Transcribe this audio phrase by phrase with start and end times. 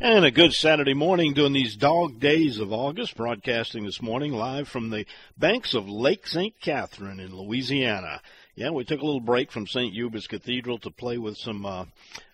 [0.00, 4.68] And a good Saturday morning during these dog days of August, broadcasting this morning live
[4.68, 5.06] from the
[5.38, 6.60] banks of Lake St.
[6.60, 8.20] Catherine in Louisiana.
[8.56, 9.94] Yeah, we took a little break from St.
[9.94, 11.84] Hubert's Cathedral to play with some, uh,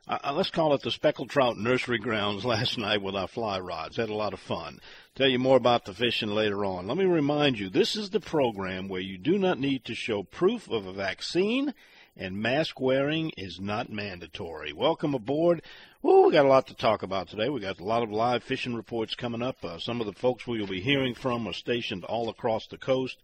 [0.08, 3.98] uh, let's call it the speckled trout nursery grounds last night with our fly rods.
[3.98, 4.80] Had a lot of fun.
[5.14, 6.88] Tell you more about the fishing later on.
[6.88, 10.22] Let me remind you, this is the program where you do not need to show
[10.22, 11.74] proof of a vaccine
[12.16, 14.72] and mask wearing is not mandatory.
[14.72, 15.62] Welcome aboard.
[16.02, 17.50] Ooh, we got a lot to talk about today.
[17.50, 19.62] We got a lot of live fishing reports coming up.
[19.62, 22.78] Uh, some of the folks we will be hearing from are stationed all across the
[22.78, 23.18] coast.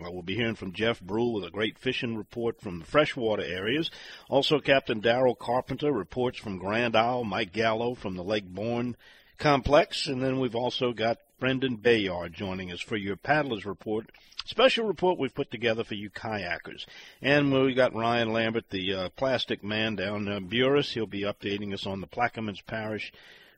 [0.00, 3.42] Uh, we'll be hearing from Jeff Brule with a great fishing report from the freshwater
[3.42, 3.90] areas.
[4.30, 7.24] Also, Captain Darrell Carpenter reports from Grand Isle.
[7.24, 8.96] Mike Gallo from the Lake Borgne
[9.38, 10.06] complex.
[10.06, 14.12] And then we've also got Brendan Bayard joining us for your paddlers report
[14.44, 16.86] special report we've put together for you kayakers.
[17.20, 20.92] And we got Ryan Lambert, the uh, plastic man down in Buras.
[20.92, 23.12] He'll be updating us on the Plaquemines Parish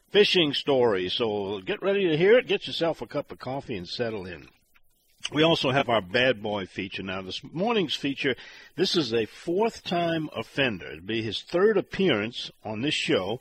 [0.09, 1.11] fishing story.
[1.11, 2.47] So get ready to hear it.
[2.47, 4.49] Get yourself a cup of coffee and settle in.
[5.31, 7.21] We also have our bad boy feature now.
[7.21, 8.35] This morning's feature,
[8.77, 10.87] this is a fourth time offender.
[10.87, 13.41] It'll be his third appearance on this show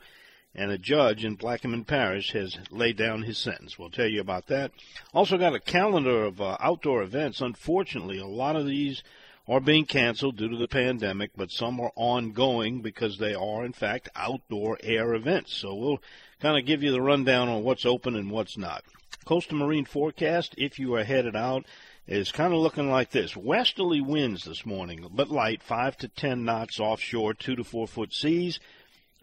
[0.56, 3.80] and a judge in Plaquemines Parish has laid down his sentence.
[3.80, 4.72] We'll tell you about that.
[5.14, 7.42] Also got a calendar of uh, outdoor events.
[7.42, 9.04] Unfortunately, a lot of these
[9.48, 13.74] are being canceled due to the pandemic, but some are ongoing because they are, in
[13.74, 15.54] fact, outdoor air events.
[15.54, 16.02] So we'll
[16.40, 18.84] kind of give you the rundown on what's open and what's not.
[19.26, 21.66] Coastal Marine forecast, if you are headed out,
[22.08, 23.36] is kind of looking like this.
[23.36, 28.14] Westerly winds this morning, but light, 5 to 10 knots offshore, 2 to 4 foot
[28.14, 28.60] seas.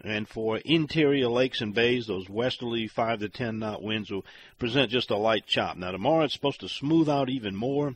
[0.03, 4.25] And for interior lakes and bays, those westerly 5 to 10 knot winds will
[4.57, 5.77] present just a light chop.
[5.77, 7.93] Now, tomorrow it's supposed to smooth out even more.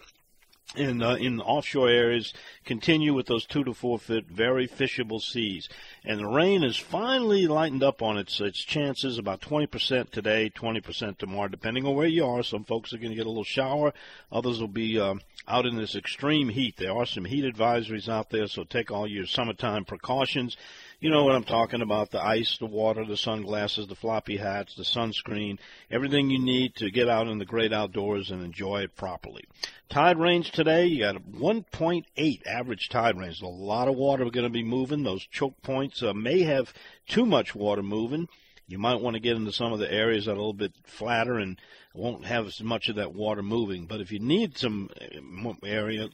[0.75, 2.33] In, uh, in offshore areas,
[2.65, 5.69] continue with those two to four foot, very fishable seas.
[6.03, 11.17] And the rain has finally lightened up on its its chances, about 20% today, 20%
[11.17, 12.43] tomorrow, depending on where you are.
[12.43, 13.93] Some folks are going to get a little shower,
[14.31, 15.15] others will be uh,
[15.47, 16.75] out in this extreme heat.
[16.77, 20.57] There are some heat advisories out there, so take all your summertime precautions.
[21.01, 24.75] You know what I'm talking about the ice, the water, the sunglasses, the floppy hats,
[24.75, 25.59] the sunscreen,
[25.91, 29.43] everything you need to get out in the great outdoors and enjoy it properly.
[29.89, 33.41] Tide range today, you got 1.8 average tide range.
[33.41, 35.03] A lot of water going to be moving.
[35.03, 36.73] Those choke points uh, may have
[37.09, 38.29] too much water moving.
[38.67, 40.73] You might want to get into some of the areas that are a little bit
[40.85, 41.59] flatter and
[41.93, 43.85] won't have as much of that water moving.
[43.85, 46.07] But if you need some uh, area,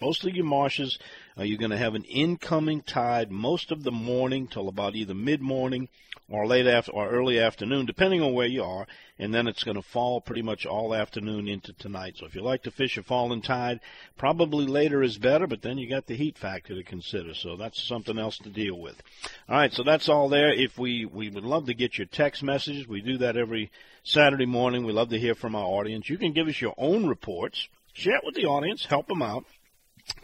[0.00, 0.98] mostly your marshes,
[1.38, 5.14] uh, you're going to have an incoming tide most of the morning till about either
[5.14, 5.88] mid morning
[6.28, 8.86] or late after or early afternoon, depending on where you are,
[9.18, 12.16] and then it's going to fall pretty much all afternoon into tonight.
[12.16, 13.80] So if you like to fish a falling tide,
[14.16, 17.34] probably later is better, but then you got the heat factor to consider.
[17.34, 19.02] So that's something else to deal with.
[19.48, 20.52] All right, so that's all there.
[20.52, 23.70] If we we would love to get your text messages, we do that every
[24.02, 24.84] Saturday morning.
[24.84, 26.08] We love to hear from our audience.
[26.08, 29.44] You can give us your own reports, share it with the audience, help them out.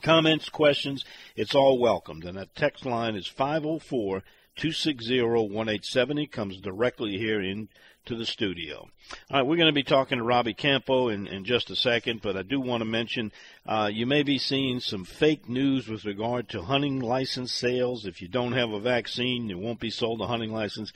[0.03, 1.05] Comments, questions,
[1.37, 2.25] it's all welcomed.
[2.25, 4.23] And that text line is 504
[4.57, 6.27] 260 1870.
[6.27, 8.89] Comes directly here into the studio.
[9.31, 12.23] All right, we're going to be talking to Robbie Campo in, in just a second,
[12.23, 13.33] but I do want to mention
[13.67, 18.05] uh, you may be seeing some fake news with regard to hunting license sales.
[18.05, 20.93] If you don't have a vaccine, you won't be sold a hunting license.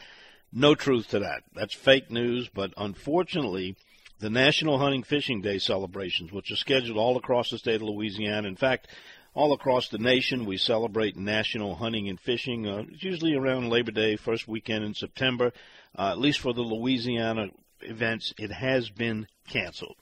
[0.52, 1.44] No truth to that.
[1.54, 3.76] That's fake news, but unfortunately,
[4.22, 8.46] the National Hunting Fishing Day celebrations, which are scheduled all across the state of Louisiana.
[8.46, 8.86] In fact,
[9.34, 12.68] all across the nation, we celebrate National Hunting and Fishing.
[12.68, 15.52] Uh, it's usually around Labor Day, first weekend in September.
[15.98, 17.48] Uh, at least for the Louisiana
[17.80, 19.96] events, it has been canceled.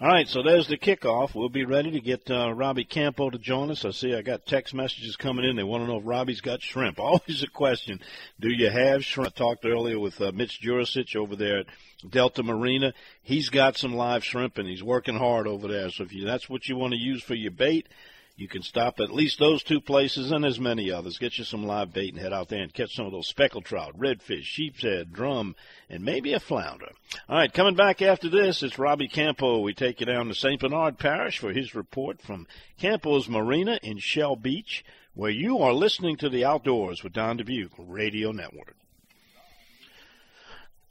[0.00, 1.36] All right, so there's the kickoff.
[1.36, 3.84] We'll be ready to get uh, Robbie Campo to join us.
[3.84, 5.54] I see I got text messages coming in.
[5.54, 6.98] They want to know if Robbie's got shrimp.
[6.98, 8.00] Always a question.
[8.40, 9.28] Do you have shrimp?
[9.28, 11.66] I talked earlier with uh, Mitch Jurisich over there at
[12.10, 12.92] Delta Marina.
[13.22, 15.88] He's got some live shrimp and he's working hard over there.
[15.90, 17.86] So if you, that's what you want to use for your bait,
[18.36, 21.18] You can stop at least those two places and as many others.
[21.18, 23.64] Get you some live bait and head out there and catch some of those speckled
[23.64, 25.54] trout, redfish, sheep's head, drum,
[25.88, 26.90] and maybe a flounder.
[27.28, 29.60] All right, coming back after this, it's Robbie Campo.
[29.60, 30.60] We take you down to St.
[30.60, 34.84] Bernard Parish for his report from Campo's Marina in Shell Beach,
[35.14, 38.74] where you are listening to the Outdoors with Don Dubuque Radio Network.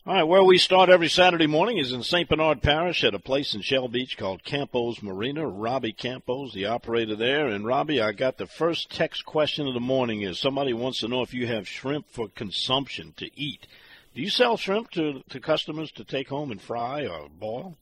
[0.05, 2.27] All right, where we start every Saturday morning is in St.
[2.27, 5.47] Bernard Parish at a place in Shell Beach called Campos Marina.
[5.47, 7.47] Robbie Campos, the operator there.
[7.47, 11.07] And Robbie, I got the first text question of the morning is somebody wants to
[11.07, 13.65] know if you have shrimp for consumption to eat.
[14.13, 17.77] Do you sell shrimp to, to customers to take home and fry or boil?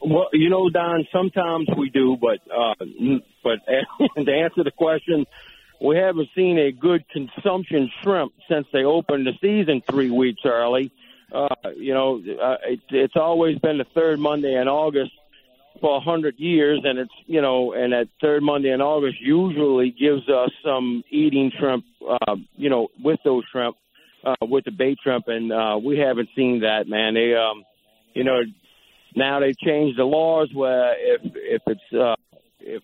[0.00, 2.74] Well, you know, Don, sometimes we do, but uh,
[3.42, 3.58] but
[4.24, 5.26] to answer the question,
[5.80, 10.92] we haven't seen a good consumption shrimp since they opened the season three weeks early
[11.32, 15.12] uh, you know, uh, it, it's always been the third Monday in August
[15.80, 19.90] for a hundred years, and it's you know, and that third Monday in August usually
[19.90, 23.76] gives us some eating shrimp, uh, you know, with those shrimp,
[24.24, 27.14] uh, with the bait shrimp, and uh, we haven't seen that, man.
[27.14, 27.64] They, um,
[28.14, 28.40] you know,
[29.14, 32.16] now they changed the laws where if if it's uh,
[32.60, 32.82] if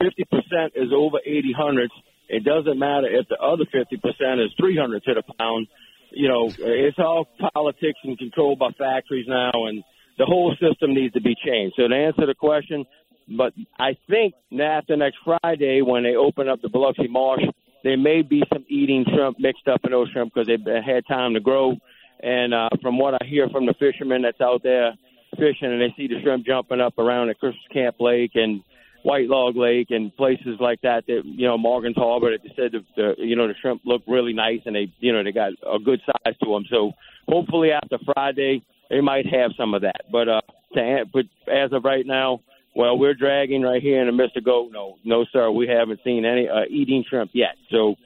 [0.00, 1.94] fifty percent is over eighty hundredths,
[2.28, 5.68] it doesn't matter if the other fifty percent is three hundred to the pound
[6.14, 9.82] you know, it's all politics and controlled by factories now, and
[10.18, 11.74] the whole system needs to be changed.
[11.76, 12.84] So to answer the question,
[13.28, 17.42] but I think after next Friday when they open up the Biloxi Marsh,
[17.82, 21.34] there may be some eating shrimp mixed up in those shrimp because they've had time
[21.34, 21.76] to grow.
[22.20, 24.94] And uh, from what I hear from the fishermen that's out there
[25.36, 28.62] fishing, and they see the shrimp jumping up around at Christmas Camp Lake and
[29.04, 31.04] White Log Lake and places like that.
[31.06, 32.30] That you know, Morgan's Harbor.
[32.30, 35.22] That said the, the you know the shrimp look really nice and they you know
[35.22, 36.64] they got a good size to them.
[36.70, 36.92] So
[37.28, 40.10] hopefully after Friday they might have some of that.
[40.10, 40.40] But uh,
[40.72, 42.40] to, but as of right now,
[42.74, 44.70] well, we're dragging right here in the midst of go.
[44.72, 47.56] No, no, sir, we haven't seen any uh, eating shrimp yet.
[47.70, 47.96] So,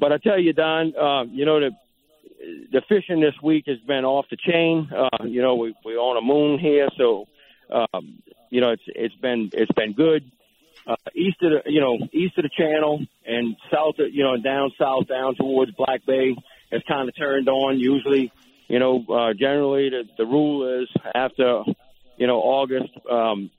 [0.00, 1.70] but I tell you, Don, uh, you know the
[2.72, 4.88] the fishing this week has been off the chain.
[4.90, 7.26] Uh, you know, we we're on a moon here, so
[7.70, 10.24] um, you know it's it's been it's been good
[10.86, 14.36] uh, east of the, you know, east of the channel and south of, you know,
[14.36, 16.36] down south down towards Black Bay
[16.70, 17.78] has kind of turned on.
[17.78, 18.32] Usually,
[18.68, 21.62] you know, uh, generally the, the rule is after,
[22.16, 23.50] you know, August, um,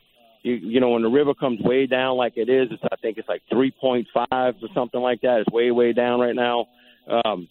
[0.44, 3.18] you, you know, when the river comes way down like it is, it's, I think
[3.18, 5.42] it's like 3.5 or something like that.
[5.42, 6.68] It's way, way down right now.
[7.10, 7.50] Um,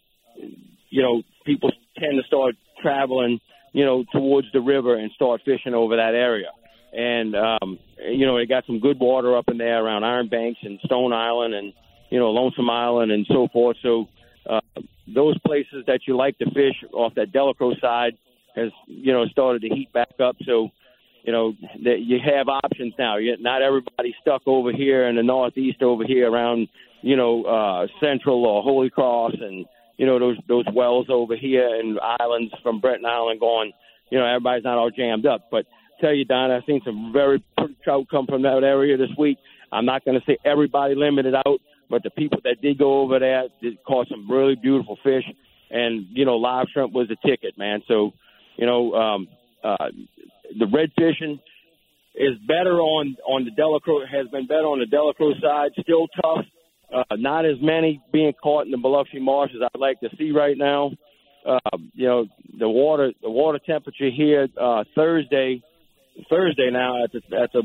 [0.88, 3.40] you know, people tend to start traveling,
[3.72, 6.48] you know, towards the river and start fishing over that area
[6.92, 10.60] and um, you know they got some good water up in there around Iron Banks
[10.62, 11.72] and Stone Island and
[12.10, 13.76] you know Lonesome Island and so forth.
[13.82, 14.06] So
[14.48, 14.60] uh,
[15.12, 18.16] those places that you like to fish off that Delacroix side
[18.54, 20.36] has you know started to heat back up.
[20.44, 20.70] So
[21.22, 21.54] you know
[21.84, 23.16] that you have options now.
[23.16, 26.68] You, not everybody's stuck over here in the northeast over here around
[27.02, 29.66] you know uh, Central or Holy Cross and
[29.96, 33.72] you know those those wells over here and islands from Breton Island going.
[34.10, 35.66] You know everybody's not all jammed up, but
[36.00, 39.38] tell you, Don, I've seen some very pretty trout come from that area this week.
[39.72, 41.60] I'm not going to say everybody limited out,
[41.90, 45.24] but the people that did go over there did caught some really beautiful fish.
[45.70, 47.82] And you know, live shrimp was the ticket, man.
[47.88, 48.12] So,
[48.56, 49.28] you know, um,
[49.64, 49.88] uh,
[50.58, 51.40] the red fishing
[52.14, 55.70] is better on on the Delacroix has been better on the Delacroix side.
[55.80, 56.44] Still tough.
[56.92, 60.30] Uh, not as many being caught in the Biloxi Marsh as I'd like to see
[60.30, 60.92] right now.
[61.44, 62.26] Uh, you know,
[62.58, 65.62] the water the water temperature here uh, Thursday
[66.28, 67.62] Thursday now at the at the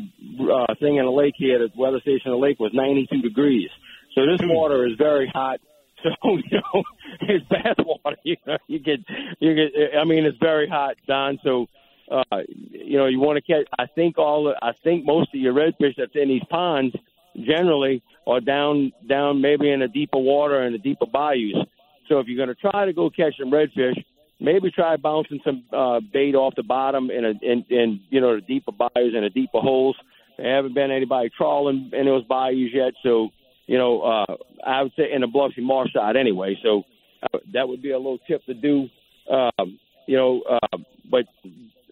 [0.54, 3.70] uh, thing in the lake here, the weather station in the lake was 92 degrees.
[4.16, 5.60] So this water is very hot.
[6.04, 6.84] So you know,
[7.22, 8.18] it's bath water.
[8.24, 9.02] You know, you get
[9.40, 9.96] you get.
[9.96, 11.38] I mean, it's very hot, Don.
[11.44, 11.68] So
[12.12, 13.68] uh, you know, you want to catch.
[13.78, 14.52] I think all.
[14.62, 16.96] I think most of your redfish that's in these ponds
[17.40, 21.68] generally are down down maybe in the deeper water and the deeper bayous.
[22.10, 24.04] So if you're going to try to go catch some redfish,
[24.42, 28.36] maybe try bouncing some uh, bait off the bottom in a in, in you know
[28.36, 29.96] the deeper bayous and the deeper holes.
[30.38, 33.30] There haven't been anybody trawling in those bayous yet, so
[33.68, 36.58] you know uh, I would say in the Biloxi Marsh side anyway.
[36.64, 36.84] So
[37.24, 38.88] uh, that would be a little tip to do.
[39.32, 40.78] Um, you know, uh,
[41.10, 41.26] but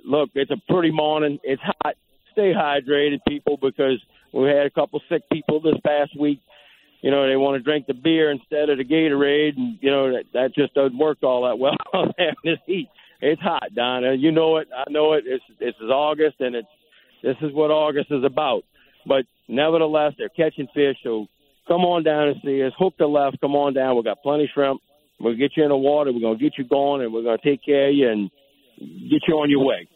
[0.04, 1.40] look, it's a pretty morning.
[1.44, 1.96] It's hot.
[2.32, 4.02] Stay hydrated, people, because
[4.34, 6.40] we had a couple sick people this past week
[7.02, 10.12] you know, they want to drink the beer instead of the Gatorade, and you know
[10.12, 11.78] that that just doesn't work all that well
[12.18, 12.90] in this heat.
[13.22, 14.14] It's hot, Donna.
[14.14, 14.68] You know it.
[14.76, 15.24] I know it.
[15.26, 16.68] It's this is August, and it's
[17.24, 18.64] this is what August is about.
[19.06, 20.98] But nevertheless, they're catching fish.
[21.04, 21.28] So
[21.68, 22.74] come on down and see us.
[22.78, 23.40] Hook the left.
[23.40, 23.96] Come on down.
[23.96, 24.82] We got plenty of shrimp.
[25.20, 26.12] We'll get you in the water.
[26.14, 28.32] We're gonna get you going, and we're gonna take care of you and
[28.78, 29.88] get you on your way.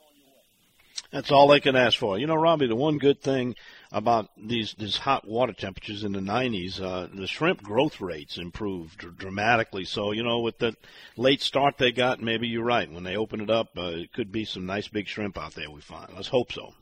[1.11, 2.17] That's all they can ask for.
[2.17, 3.55] You know, Robbie, the one good thing
[3.93, 6.81] about these these hot water temperatures in the 90s.
[6.81, 9.85] Uh, the shrimp growth rates improved dramatically.
[9.85, 10.75] So you know, with the
[11.15, 12.91] late start they got, maybe you're right.
[12.91, 15.69] When they open it up, uh, it could be some nice big shrimp out there.
[15.71, 16.11] We find.
[16.13, 16.73] Let's hope so.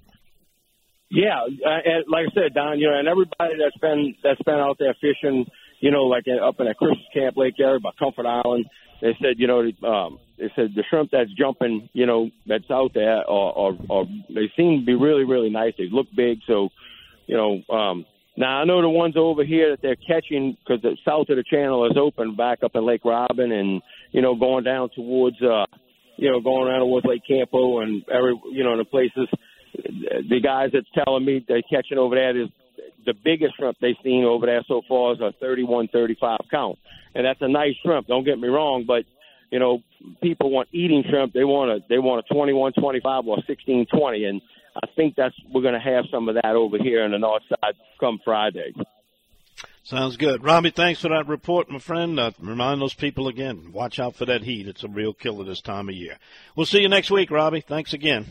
[1.10, 4.56] Yeah, uh, and like I said, Don, you know, and everybody that's been that's been
[4.56, 5.46] out there fishing,
[5.82, 8.66] you know, like up in a Christmas Camp Lake area by Comfort Island,
[9.02, 12.94] they said, you know, um, they said the shrimp that's jumping, you know, that's out
[12.94, 15.74] there, are, are they seem to be really, really nice.
[15.78, 16.70] They look big, so,
[17.32, 20.98] you know, um, now I know the ones over here that they're catching because the
[21.06, 24.66] south of the channel is open back up in Lake Robin, and you know, going
[24.66, 25.66] down towards, uh,
[26.18, 29.30] you know, going around towards Lake Campo and every, you know, the places
[29.74, 32.50] the guys that's telling me they're catching over there is
[33.06, 36.80] the biggest shrimp they've seen over there so far is a 31, 35 count,
[37.16, 38.08] and that's a nice shrimp.
[38.08, 39.06] Don't get me wrong, but
[39.52, 39.84] you know,
[40.22, 41.32] people want eating shrimp.
[41.32, 44.42] They want a they want a 21, 25 or 16, 20, and
[44.76, 47.44] I think that's we're going to have some of that over here in the north
[47.50, 48.74] side come Friday.
[49.84, 50.44] Sounds good.
[50.44, 52.20] Robbie, thanks for that report, my friend.
[52.20, 54.68] Uh, remind those people again, watch out for that heat.
[54.68, 56.18] It's a real killer this time of year.
[56.56, 57.62] We'll see you next week, Robbie.
[57.62, 58.28] Thanks again.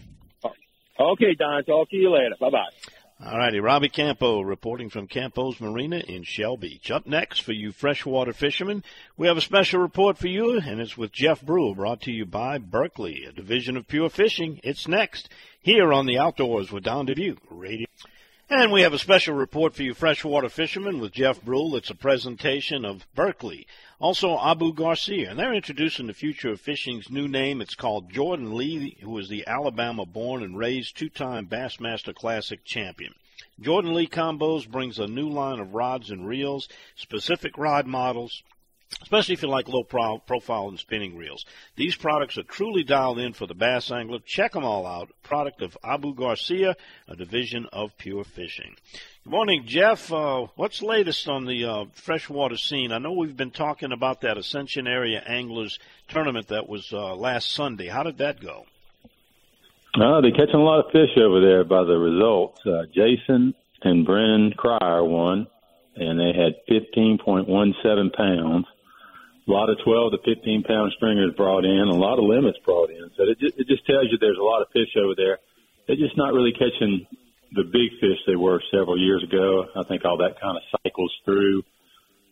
[0.99, 1.65] Okay, Don.
[1.65, 2.37] Talk to you later.
[2.39, 2.91] Bye bye.
[3.23, 6.91] All righty, Robbie Campo reporting from Campo's Marina in Shell Beach.
[6.91, 8.83] Up next for you freshwater fishermen,
[9.19, 12.25] we have a special report for you, and it's with Jeff Brule, brought to you
[12.25, 14.59] by Berkley, a division of Pure Fishing.
[14.63, 15.29] It's next
[15.61, 17.87] here on the Outdoors with Don Dubuque Radio.
[18.53, 21.77] And we have a special report for you freshwater fishermen with Jeff Brule.
[21.77, 23.65] It's a presentation of Berkley,
[24.01, 25.31] also Abu Garcia.
[25.31, 27.61] And they're introducing the future of fishing's new name.
[27.61, 33.15] It's called Jordan Lee, who is the Alabama born and raised two-time Bassmaster Classic champion.
[33.61, 38.43] Jordan Lee Combos brings a new line of rods and reels, specific rod models,
[39.03, 41.45] especially if you like low pro- profile and spinning reels.
[41.77, 44.19] These products are truly dialed in for the bass angler.
[44.25, 45.11] Check them all out.
[45.23, 46.77] Product of Abu Garcia,
[47.09, 48.77] a division of Pure Fishing.
[49.25, 50.13] Good morning, Jeff.
[50.13, 52.93] Uh, what's latest on the uh, freshwater scene?
[52.93, 55.79] I know we've been talking about that Ascension Area Anglers
[56.09, 57.89] tournament that was uh, last Sunday.
[57.89, 58.65] How did that go?
[59.95, 62.61] Uh, they're catching a lot of fish over there by the results.
[62.65, 65.49] Uh, Jason and Brennan Cryer won,
[65.97, 68.67] and they had 15.17 pounds
[69.51, 72.91] a lot of 12 to 15 pound stringers brought in, a lot of limits brought
[72.91, 73.11] in.
[73.17, 75.39] So it just, it just tells you there's a lot of fish over there.
[75.87, 77.07] They're just not really catching
[77.53, 79.67] the big fish they were several years ago.
[79.75, 81.63] I think all that kind of cycles through.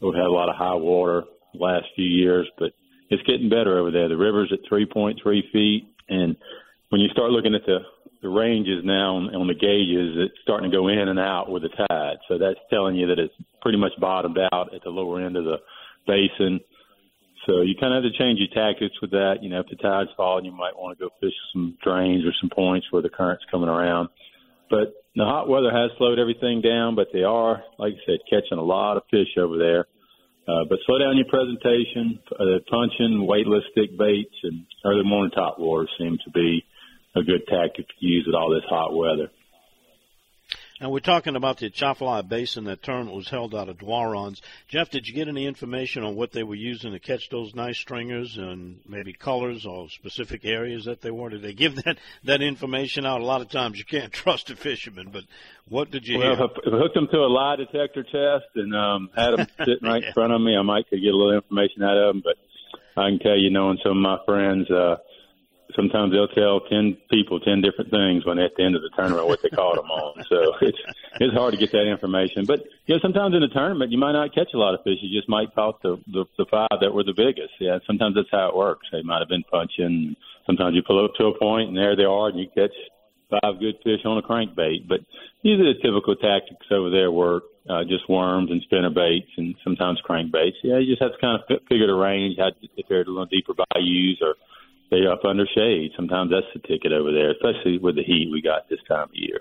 [0.01, 2.71] We've had a lot of high water the last few years, but
[3.11, 4.09] it's getting better over there.
[4.09, 5.19] The river's at 3.3
[5.51, 6.37] feet, and
[6.91, 7.79] when you start looking at the
[8.21, 11.63] the ranges now on, on the gauges, it's starting to go in and out with
[11.63, 12.19] the tide.
[12.27, 15.45] So that's telling you that it's pretty much bottomed out at the lower end of
[15.45, 15.59] the
[16.05, 16.59] basin.
[17.49, 19.41] So you kind of have to change your tactics with that.
[19.41, 22.33] You know, if the tide's falling, you might want to go fish some drains or
[22.43, 24.11] some points where the current's coming around.
[24.69, 28.59] But the hot weather has slowed everything down, but they are, like I said, catching
[28.59, 29.87] a lot of fish over there.
[30.47, 32.21] Uh, but slow down your presentation.
[32.39, 36.63] Uh, punching, weightless stick baits, and early morning top water seem to be
[37.17, 39.31] a good tactic to use with all this hot weather.
[40.81, 42.65] And we're talking about the Atchafalaya Basin.
[42.65, 44.41] That tournament was held out of Doiron's.
[44.69, 47.77] Jeff, did you get any information on what they were using to catch those nice
[47.79, 51.31] stringers and maybe colors or specific areas that they were?
[51.31, 53.21] Did they give that, that information out?
[53.21, 55.25] A lot of times you can't trust a fisherman, but
[55.69, 56.45] what did you well, hear?
[56.45, 60.03] If I hooked them to a lie detector test and um, had them sitting right
[60.03, 60.09] yeah.
[60.09, 62.23] in front of me, I might could get a little information out of them.
[62.23, 62.37] But
[62.97, 64.97] I can tell you, knowing some of my friends, uh,
[65.75, 69.27] sometimes they'll tell ten people ten different things when at the end of the tournament
[69.27, 70.25] what they caught them on.
[70.29, 70.79] So it's
[71.21, 72.45] it's hard to get that information.
[72.47, 74.99] But you know, sometimes in a tournament you might not catch a lot of fish.
[75.01, 77.55] You just might caught the the, the five that were the biggest.
[77.61, 78.87] Yeah, sometimes that's how it works.
[78.93, 80.17] They might have been punching.
[80.47, 82.75] Sometimes you pull up to a point and there they are, and you catch
[83.31, 84.89] five good fish on a crankbait.
[84.89, 85.01] But
[85.43, 87.45] usually the typical tactics over there work.
[87.69, 90.57] Uh, just worms and spinner baits and sometimes crankbaits.
[90.63, 93.05] Yeah, you just have to kind of figure the range, how, to if they're a
[93.05, 94.37] little deeper bayous or
[94.89, 95.93] stay up under shade.
[95.97, 99.15] Sometimes that's the ticket over there, especially with the heat we got this time of
[99.15, 99.41] year.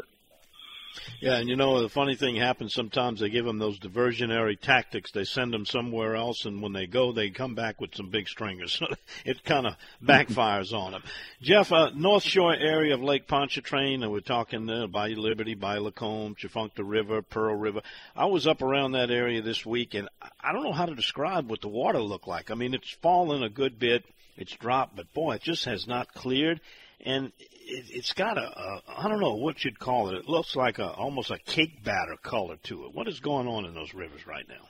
[1.19, 3.19] Yeah, and you know the funny thing happens sometimes.
[3.19, 5.11] They give them those diversionary tactics.
[5.11, 8.27] They send them somewhere else, and when they go, they come back with some big
[8.27, 8.81] stringers.
[9.25, 11.03] it kind of backfires on them.
[11.41, 15.81] Jeff, uh, North Shore area of Lake Pontchartrain, and we're talking uh, Bayou Liberty, Bayou
[15.81, 17.81] Lacombe, Tchefuncte River, Pearl River.
[18.15, 20.09] I was up around that area this week, and
[20.41, 22.51] I don't know how to describe what the water looked like.
[22.51, 24.05] I mean, it's fallen a good bit
[24.37, 26.61] it's dropped, but boy, it just has not cleared,
[27.05, 30.15] and it, it's got a, a I don't know what you'd call it.
[30.15, 32.93] It looks like a almost a cake batter color to it.
[32.93, 34.67] What is going on in those rivers right now?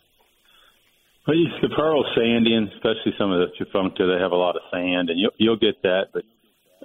[1.28, 4.62] Well, the pearl sandy, and especially some of the Tchefuncte, they have a lot of
[4.72, 6.06] sand, and you'll, you'll get that.
[6.14, 6.24] But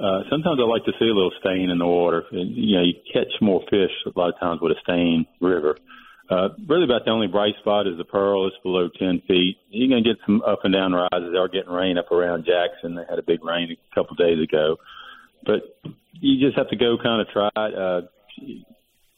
[0.03, 2.25] uh, sometimes I like to see a little stain in the water.
[2.33, 5.79] And, you know, you catch more fish a lot of times with a stain river.
[6.69, 8.47] Really about the only bright spot is the Pearl.
[8.47, 9.57] It's below 10 feet.
[9.69, 11.33] You're going to get some up and down rises.
[11.33, 12.95] They are getting rain up around Jackson.
[12.95, 14.77] They had a big rain a couple days ago.
[15.45, 15.63] But
[16.21, 17.75] you just have to go kind of try it.
[17.75, 18.01] Uh,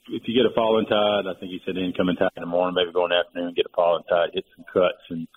[0.08, 2.74] if you get a falling tide, I think he said incoming tide in the morning,
[2.76, 5.28] maybe go in the afternoon, and get a falling tide, hit some cuts and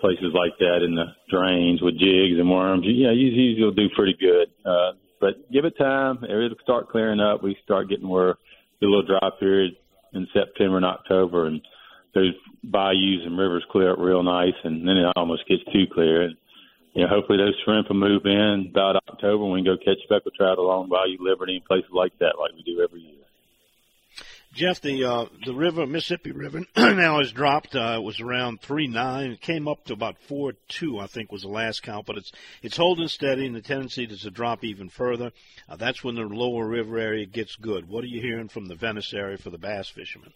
[0.00, 2.84] places like that in the drains with jigs and worms.
[2.88, 4.48] Yeah, usually you'll do pretty good.
[4.64, 6.24] Uh, but give it time.
[6.24, 7.42] It'll start clearing up.
[7.42, 8.36] We start getting where
[8.80, 9.76] the little dry period
[10.14, 11.60] in September and October, and
[12.14, 16.22] those bayous and rivers clear up real nice, and then it almost gets too clear.
[16.22, 16.36] And
[16.94, 20.34] you know, hopefully those shrimp will move in about October when we go catch speckled
[20.34, 23.29] trout along Bayou Liberty and places like that, like we do every year.
[24.52, 27.76] Jeff, the uh, the river Mississippi River now has dropped.
[27.76, 29.30] Uh, it was around three nine.
[29.30, 32.06] It came up to about four two, I think, was the last count.
[32.06, 35.30] But it's it's holding steady, and the tendency is to drop even further.
[35.68, 37.88] Uh, that's when the lower river area gets good.
[37.88, 40.32] What are you hearing from the Venice area for the bass fishermen?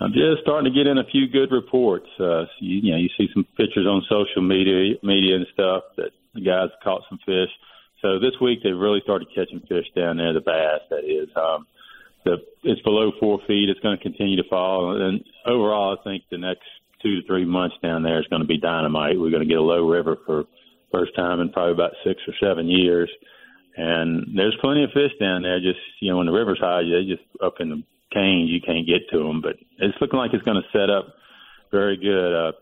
[0.00, 2.08] I'm just starting to get in a few good reports.
[2.18, 5.84] Uh, so you, you know, you see some pictures on social media, media and stuff
[5.96, 7.50] that the guys caught some fish.
[8.02, 11.30] So this week they've really started catching fish down there, the bass that is.
[11.36, 11.66] Um,
[12.24, 13.68] the it's below four feet.
[13.68, 16.64] It's going to continue to fall, and overall, I think the next
[17.02, 19.20] two to three months down there is going to be dynamite.
[19.20, 20.44] We're going to get a low river for
[20.90, 23.10] first time in probably about six or seven years,
[23.76, 25.60] and there's plenty of fish down there.
[25.60, 28.86] Just you know, when the river's high, they just up in the canes, you can't
[28.86, 29.42] get to them.
[29.42, 31.14] But it's looking like it's going to set up
[31.70, 32.32] very good.
[32.32, 32.52] Uh,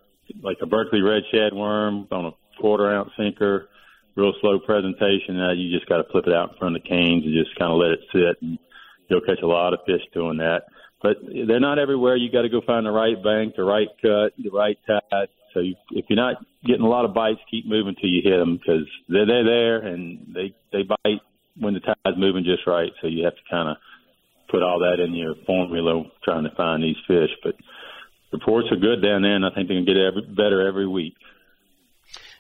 [0.43, 3.69] like a Berkley red shad worm on a quarter ounce sinker,
[4.17, 5.37] real slow presentation.
[5.37, 7.57] Now you just got to flip it out in front of the canes and just
[7.59, 8.59] kind of let it sit and
[9.13, 10.63] you'll catch a lot of fish doing that.
[11.03, 12.17] But they're not everywhere.
[12.17, 15.29] You got to go find the right bank, the right cut, the right tide.
[15.53, 18.39] So you, if you're not getting a lot of bites, keep moving till you hit
[18.39, 21.21] them because they're they're there and they they bite
[21.59, 22.91] when the tide's moving just right.
[23.01, 23.77] So you have to kind of
[24.51, 27.31] put all that in your formula trying to find these fish.
[27.43, 27.57] But
[28.33, 31.15] reports are good down there, and I think they can get every, better every week.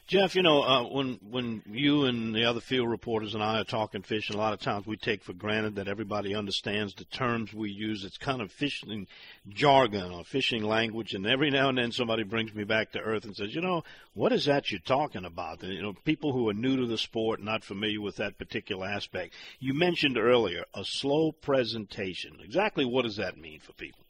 [0.08, 3.64] Jeff, you know, uh, when when you and the other field reporters and I are
[3.64, 7.54] talking fishing, a lot of times we take for granted that everybody understands the terms
[7.54, 8.04] we use.
[8.04, 9.06] It's kind of fishing
[9.48, 13.24] jargon or fishing language, and every now and then somebody brings me back to earth
[13.24, 16.48] and says, "You know, what is that you're talking about?" And, you know, people who
[16.48, 19.34] are new to the sport, not familiar with that particular aspect.
[19.60, 22.40] You mentioned earlier a slow presentation.
[22.42, 24.01] Exactly what does that mean for people?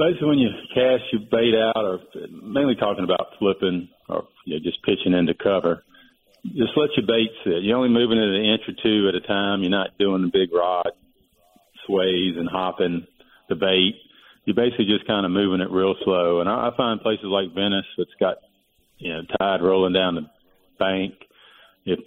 [0.00, 2.00] Basically when you cast your bait out, or
[2.42, 5.84] mainly talking about flipping or you know, just pitching into cover,
[6.44, 7.62] just let your bait sit.
[7.62, 9.60] You're only moving it an inch or two at a time.
[9.60, 10.88] You're not doing the big rod
[11.86, 13.06] sways and hopping
[13.48, 13.94] the bait.
[14.46, 16.40] You're basically just kind of moving it real slow.
[16.40, 18.36] And I, find places like Venice that's got
[18.96, 20.26] you know tide rolling down the
[20.78, 21.12] bank.
[21.84, 22.00] If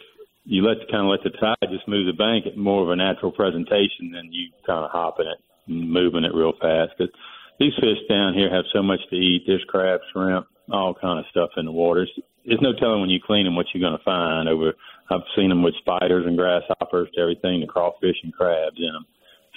[0.45, 2.95] you let kind of let the tide just move the bank, it's more of a
[2.95, 6.97] natural presentation than you kind of hopping it and moving it real fast.
[6.97, 7.13] Cause
[7.59, 9.43] these fish down here have so much to eat.
[9.45, 12.11] There's crab, shrimp, all kind of stuff in the waters.
[12.45, 14.49] There's no telling when you clean them what you're going to find.
[14.49, 14.73] Over,
[15.09, 19.05] I've seen them with spiders and grasshoppers to everything, the crawfish and crabs in them.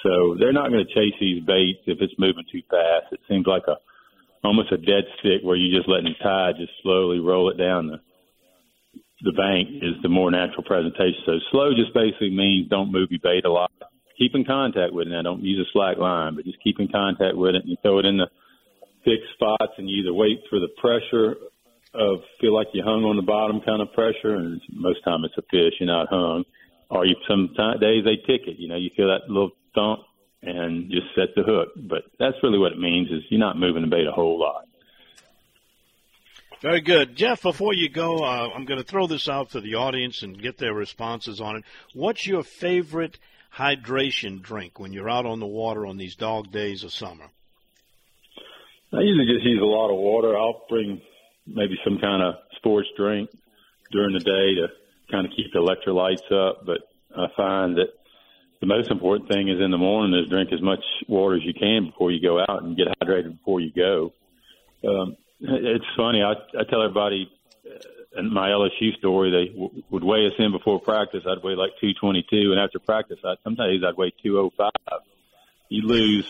[0.03, 3.13] So they're not going to chase these baits if it's moving too fast.
[3.13, 3.77] It seems like a
[4.45, 7.89] almost a dead stick where you're just letting the tide just slowly roll it down
[7.89, 8.01] the
[9.23, 11.19] the bank is the more natural presentation.
[11.25, 13.73] So slow just basically means don't move your bait a lot
[14.19, 15.11] keep in contact with it.
[15.11, 17.65] Now, don't use a slack line, but just keep in contact with it.
[17.65, 18.29] And throw it in the
[19.05, 21.37] fixed spots, and you either wait for the pressure
[21.95, 25.37] of feel like you hung on the bottom kind of pressure, and most time it's
[25.39, 26.45] a fish, you're not hung.
[26.91, 28.59] Or you some days they tick it.
[28.59, 30.01] You know, you feel that little thump
[30.43, 31.71] and just set the hook.
[31.77, 34.67] But that's really what it means is you're not moving the bait a whole lot.
[36.61, 37.17] Very good.
[37.17, 40.41] Jeff, before you go, uh, I'm going to throw this out to the audience and
[40.41, 41.65] get their responses on it.
[41.93, 43.19] What's your favorite–
[43.55, 47.27] hydration drink when you're out on the water on these dog days of summer?
[48.93, 50.37] I usually just use a lot of water.
[50.37, 51.01] I'll bring
[51.47, 53.31] maybe some kind of sports drink
[53.91, 54.69] during the day to
[55.11, 56.65] kind of keep the electrolytes up.
[56.65, 56.79] But
[57.17, 57.89] I find that
[58.61, 61.55] the most important thing is in the morning is drink as much water as you
[61.55, 64.13] can before you go out and get hydrated before you go.
[64.87, 66.23] Um, it's funny.
[66.23, 67.31] I, I tell everybody
[68.19, 71.23] in my LSU story, they w- would weigh us in before practice.
[71.27, 74.71] I'd weigh like 222, and after practice, I some days I'd weigh 205.
[75.69, 76.27] You lose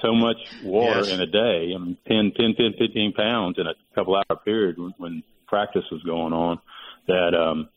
[0.00, 1.08] so much water yes.
[1.08, 1.72] in a day.
[1.74, 5.84] I mean, 10, 10, 10, 15 pounds in a couple hour period when, when practice
[5.90, 6.58] was going on.
[7.06, 7.68] That um,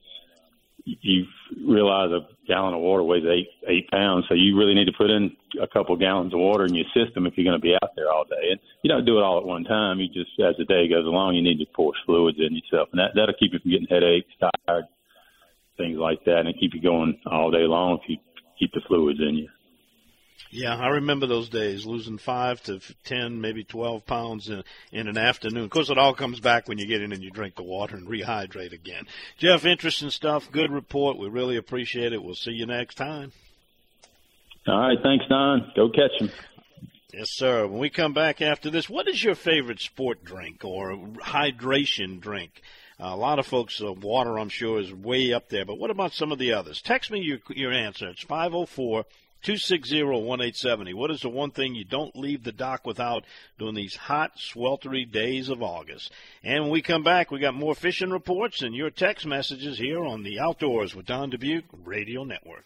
[0.85, 1.25] you
[1.65, 5.09] realize a gallon of water weighs eight eight pounds, so you really need to put
[5.09, 7.91] in a couple gallons of water in your system if you're going to be out
[7.95, 8.51] there all day.
[8.51, 9.99] And you don't do it all at one time.
[9.99, 12.99] You just, as the day goes along, you need to pour fluids in yourself, and
[12.99, 14.85] that that'll keep you from getting headaches, tired,
[15.77, 18.17] things like that, and keep you going all day long if you
[18.59, 19.49] keep the fluids in you.
[20.51, 25.17] Yeah, I remember those days, losing five to ten, maybe twelve pounds in, in an
[25.17, 25.63] afternoon.
[25.63, 27.95] Of course, it all comes back when you get in and you drink the water
[27.95, 29.05] and rehydrate again.
[29.37, 30.51] Jeff, interesting stuff.
[30.51, 31.17] Good report.
[31.17, 32.23] We really appreciate it.
[32.23, 33.31] We'll see you next time.
[34.67, 35.71] All right, thanks, Don.
[35.75, 36.31] Go catch them.
[37.13, 37.67] Yes, sir.
[37.67, 42.61] When we come back after this, what is your favorite sport drink or hydration drink?
[42.99, 45.65] Uh, a lot of folks, uh, water, I'm sure, is way up there.
[45.65, 46.81] But what about some of the others?
[46.81, 48.09] Text me your your answer.
[48.09, 49.05] It's 504
[49.45, 50.95] 260 1870.
[50.95, 53.25] What is the one thing you don't leave the dock without
[53.59, 56.11] during these hot, sweltery days of August?
[56.43, 60.03] And when we come back, we got more fishing reports and your text messages here
[60.03, 62.65] on the Outdoors with Don Dubuque Radio Network.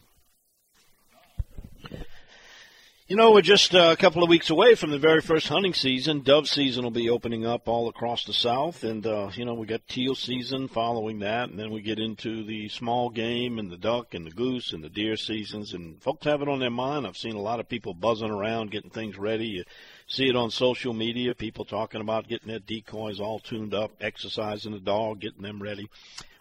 [3.10, 5.74] You know, we're just uh, a couple of weeks away from the very first hunting
[5.74, 6.22] season.
[6.22, 9.66] Dove season will be opening up all across the South, and uh, you know we
[9.66, 13.78] got teal season following that, and then we get into the small game and the
[13.78, 15.74] duck and the goose and the deer seasons.
[15.74, 17.08] And folks have it on their mind.
[17.08, 19.66] I've seen a lot of people buzzing around, getting things ready.
[20.12, 21.36] See it on social media.
[21.36, 25.88] People talking about getting their decoys all tuned up, exercising the dog, getting them ready.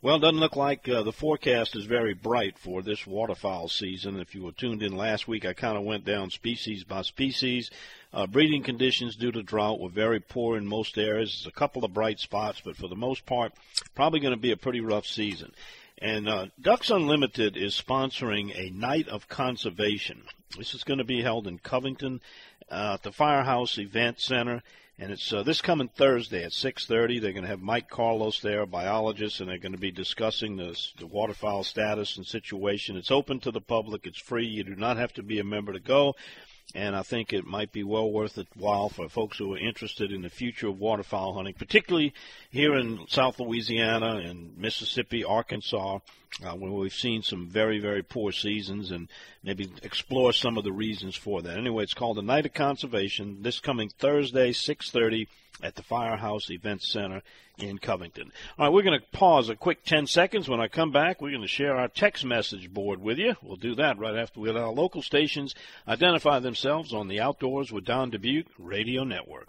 [0.00, 4.20] Well, it doesn't look like uh, the forecast is very bright for this waterfowl season.
[4.20, 7.70] If you were tuned in last week, I kind of went down species by species.
[8.10, 11.42] Uh, breeding conditions due to drought were very poor in most areas.
[11.42, 13.52] There's a couple of bright spots, but for the most part,
[13.94, 15.52] probably going to be a pretty rough season.
[16.00, 20.22] And uh, Ducks Unlimited is sponsoring a night of conservation.
[20.56, 22.22] This is going to be held in Covington
[22.70, 24.62] uh, at the Firehouse Event Center
[25.00, 27.20] and it's uh, this coming Thursday at 6:30.
[27.20, 30.56] They're going to have Mike Carlos there, a biologist, and they're going to be discussing
[30.56, 32.96] the, the waterfowl status and situation.
[32.96, 34.06] It's open to the public.
[34.06, 34.46] It's free.
[34.46, 36.16] You do not have to be a member to go
[36.74, 40.12] and I think it might be well worth it while for folks who are interested
[40.12, 42.12] in the future of waterfowl hunting, particularly
[42.50, 46.00] here in South Louisiana and Mississippi, Arkansas,
[46.44, 49.08] uh, where we've seen some very, very poor seasons, and
[49.42, 51.56] maybe explore some of the reasons for that.
[51.56, 53.42] Anyway, it's called the Night of Conservation.
[53.42, 55.26] This coming Thursday, 6:30
[55.62, 57.22] at the Firehouse Event Center
[57.58, 58.30] in Covington.
[58.58, 60.48] All right, we're going to pause a quick 10 seconds.
[60.48, 63.34] When I come back, we're going to share our text message board with you.
[63.42, 65.54] We'll do that right after we let our local stations
[65.86, 69.48] identify themselves on the Outdoors with Don Dubuque Radio Network.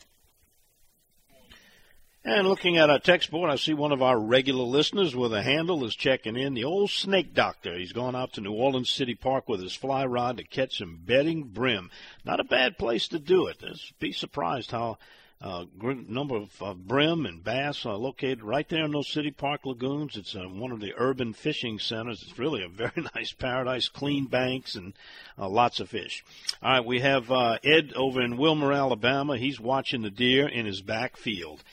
[2.25, 5.41] And looking at our text board, I see one of our regular listeners with a
[5.41, 6.53] handle is checking in.
[6.53, 7.77] The old snake doctor.
[7.77, 10.99] He's gone out to New Orleans City Park with his fly rod to catch some
[11.01, 11.89] bedding brim.
[12.25, 13.63] Not a bad place to do it.
[13.99, 14.97] Be surprised how
[15.41, 19.65] uh, number of uh, brim and bass are located right there in those city park
[19.65, 20.17] lagoons.
[20.17, 22.23] It's uh, one of the urban fishing centers.
[22.23, 24.93] It's really a very nice paradise, clean banks and
[25.37, 26.25] uh, lots of fish.
[26.61, 29.37] All right, we have uh, Ed over in Wilmer, Alabama.
[29.37, 31.63] He's watching the deer in his back field.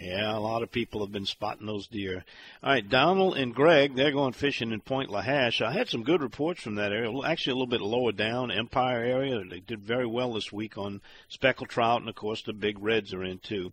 [0.00, 2.24] Yeah, a lot of people have been spotting those deer.
[2.62, 5.60] All right, Donald and Greg, they're going fishing in Point Lahash.
[5.60, 7.10] I had some good reports from that area.
[7.24, 9.42] Actually, a little bit lower down, Empire area.
[9.44, 13.12] They did very well this week on speckled trout, and of course the big reds
[13.12, 13.72] are in too.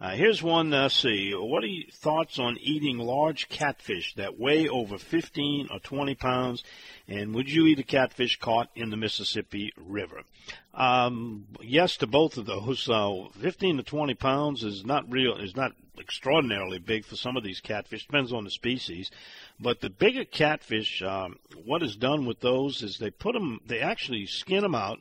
[0.00, 0.72] Uh, here's one.
[0.72, 5.78] Uh, see, what are your thoughts on eating large catfish that weigh over 15 or
[5.78, 6.64] 20 pounds?
[7.06, 10.22] And would you eat a catfish caught in the Mississippi River?
[10.74, 12.88] Um, yes to both of those.
[12.88, 15.36] Uh, 15 to 20 pounds is not real.
[15.36, 18.06] Is not extraordinarily big for some of these catfish.
[18.06, 19.10] Depends on the species.
[19.60, 23.60] But the bigger catfish, um, what is done with those is they put them.
[23.66, 25.00] They actually skin them out,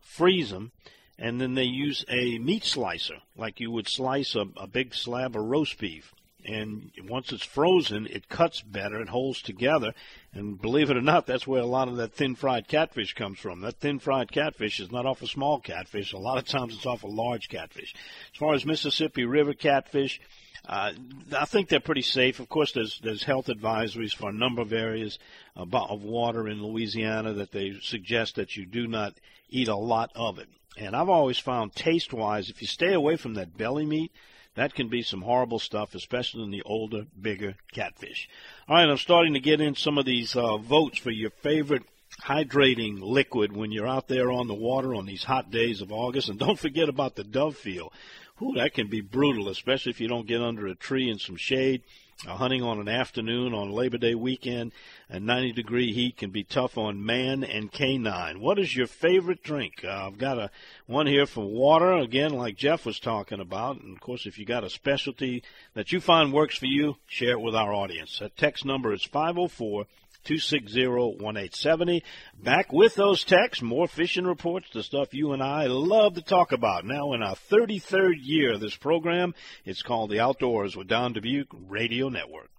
[0.00, 0.72] freeze them
[1.18, 5.36] and then they use a meat slicer, like you would slice a, a big slab
[5.36, 6.14] of roast beef.
[6.44, 9.92] And once it's frozen, it cuts better, it holds together.
[10.32, 13.38] And believe it or not, that's where a lot of that thin fried catfish comes
[13.38, 13.60] from.
[13.60, 16.12] That thin fried catfish is not off a small catfish.
[16.12, 17.92] A lot of times it's off a large catfish.
[18.32, 20.20] As far as Mississippi River catfish,
[20.66, 20.92] uh,
[21.36, 22.40] I think they're pretty safe.
[22.40, 25.18] Of course, there's there's health advisories for a number of areas
[25.56, 29.14] of water in Louisiana that they suggest that you do not
[29.50, 30.48] eat a lot of it.
[30.78, 34.12] And I've always found taste wise, if you stay away from that belly meat,
[34.54, 38.28] that can be some horrible stuff, especially in the older, bigger catfish.
[38.68, 41.82] All right, I'm starting to get in some of these uh, votes for your favorite
[42.22, 46.28] hydrating liquid when you're out there on the water on these hot days of August.
[46.28, 47.92] And don't forget about the dove feel.
[48.40, 51.36] Ooh, that can be brutal, especially if you don't get under a tree in some
[51.36, 51.82] shade.
[52.26, 54.72] Uh, hunting on an afternoon on Labor Day weekend
[55.08, 58.40] and 90 degree heat can be tough on man and canine.
[58.40, 59.84] What is your favorite drink?
[59.84, 60.50] Uh, I've got a
[60.86, 63.80] one here for water again, like Jeff was talking about.
[63.80, 67.34] And of course, if you got a specialty that you find works for you, share
[67.34, 68.18] it with our audience.
[68.18, 69.86] That text number is 504
[70.24, 72.02] 260-1870.
[72.42, 76.52] Back with those texts, more fishing reports, the stuff you and I love to talk
[76.52, 76.84] about.
[76.84, 81.54] Now in our 33rd year of this program, it's called The Outdoors with Don Dubuque
[81.68, 82.50] Radio Network.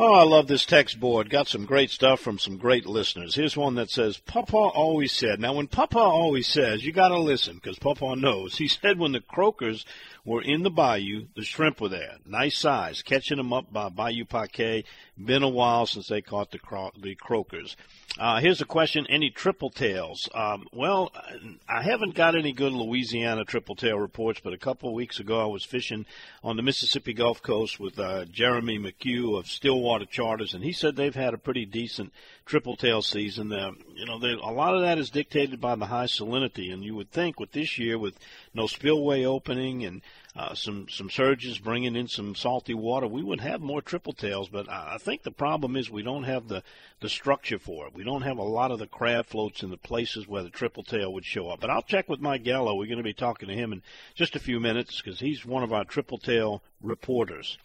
[0.00, 1.28] Oh, I love this text board.
[1.28, 3.34] Got some great stuff from some great listeners.
[3.34, 5.40] Here's one that says, Papa always said.
[5.40, 8.56] Now, when Papa always says, you got to listen because Papa knows.
[8.56, 9.84] He said when the croakers
[10.24, 12.16] were in the bayou, the shrimp were there.
[12.26, 13.02] Nice size.
[13.02, 14.84] Catching them up by Bayou Paquet.
[15.22, 17.76] Been a while since they caught the, cro- the croakers.
[18.18, 20.28] Uh, here's a question: Any triple tails?
[20.34, 21.12] Um, well,
[21.68, 25.40] I haven't got any good Louisiana triple tail reports, but a couple of weeks ago
[25.40, 26.04] I was fishing
[26.42, 30.96] on the Mississippi Gulf Coast with uh, Jeremy McHugh of Stillwater Charters, and he said
[30.96, 32.12] they've had a pretty decent
[32.48, 33.52] triple tail season.
[33.52, 36.82] Uh, you know, they, a lot of that is dictated by the high salinity, and
[36.82, 38.18] you would think with this year, with
[38.54, 40.00] no spillway opening and
[40.34, 44.48] uh, some some surges bringing in some salty water, we would have more triple tails.
[44.48, 46.62] But I think the problem is we don't have the
[47.00, 47.94] the structure for it.
[47.94, 50.82] We don't have a lot of the crab floats in the places where the triple
[50.82, 51.60] tail would show up.
[51.60, 52.74] But I'll check with Mike Gallo.
[52.74, 53.82] We're going to be talking to him in
[54.14, 57.58] just a few minutes because he's one of our triple tail reporters.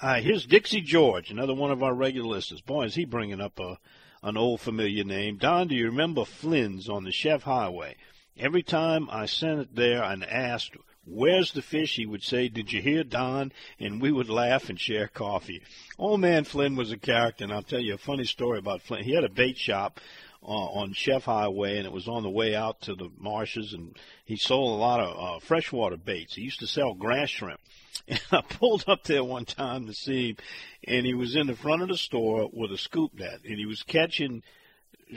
[0.00, 2.60] Uh, here's Dixie George, another one of our regular listeners.
[2.60, 3.78] Boy, is he bringing up a
[4.22, 5.36] an old familiar name.
[5.36, 7.96] Don, do you remember Flynn's on the Chef Highway?
[8.36, 11.96] Every time I sent it there and asked, Where's the fish?
[11.96, 13.52] He would say, Did you hear Don?
[13.80, 15.62] And we would laugh and share coffee.
[15.98, 19.02] Old man Flynn was a character, and I'll tell you a funny story about Flynn.
[19.02, 19.98] He had a bait shop
[20.44, 23.96] uh, on Chef Highway, and it was on the way out to the marshes, and
[24.24, 26.36] he sold a lot of uh, freshwater baits.
[26.36, 27.60] He used to sell grass shrimp.
[28.08, 30.36] And I pulled up there one time to see him,
[30.84, 33.66] and he was in the front of the store with a scoop net, and he
[33.66, 34.42] was catching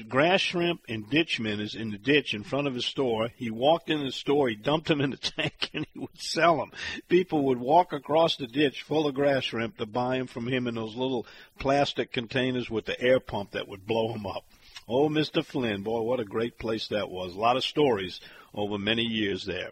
[0.03, 3.29] grass shrimp and ditch minnows in the ditch in front of his store.
[3.35, 6.57] He walked in the store, he dumped them in the tank, and he would sell
[6.57, 6.71] them.
[7.07, 10.67] People would walk across the ditch full of grass shrimp to buy them from him
[10.67, 11.25] in those little
[11.59, 14.45] plastic containers with the air pump that would blow them up.
[14.87, 15.43] Oh, Mr.
[15.43, 17.33] Flynn, boy, what a great place that was.
[17.33, 18.19] A lot of stories
[18.53, 19.71] over many years there.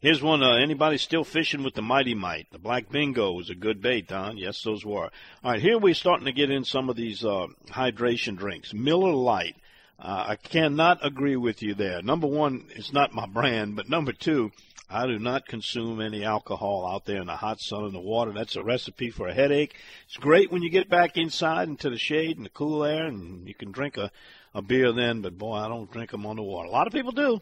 [0.00, 0.44] Here's one.
[0.44, 2.46] Uh, anybody still fishing with the Mighty Mite?
[2.52, 4.36] The Black Bingo was a good bait, Don.
[4.36, 5.10] Yes, those were.
[5.42, 8.72] All right, here we're starting to get in some of these uh, hydration drinks.
[8.72, 9.56] Miller Lite.
[9.98, 12.00] Uh, I cannot agree with you there.
[12.00, 14.52] Number one, it's not my brand, but number two,
[14.88, 18.30] I do not consume any alcohol out there in the hot sun and the water.
[18.30, 19.74] That's a recipe for a headache.
[20.06, 23.48] It's great when you get back inside into the shade and the cool air, and
[23.48, 24.12] you can drink a,
[24.54, 25.22] a beer then.
[25.22, 26.68] But boy, I don't drink them on the water.
[26.68, 27.40] A lot of people do.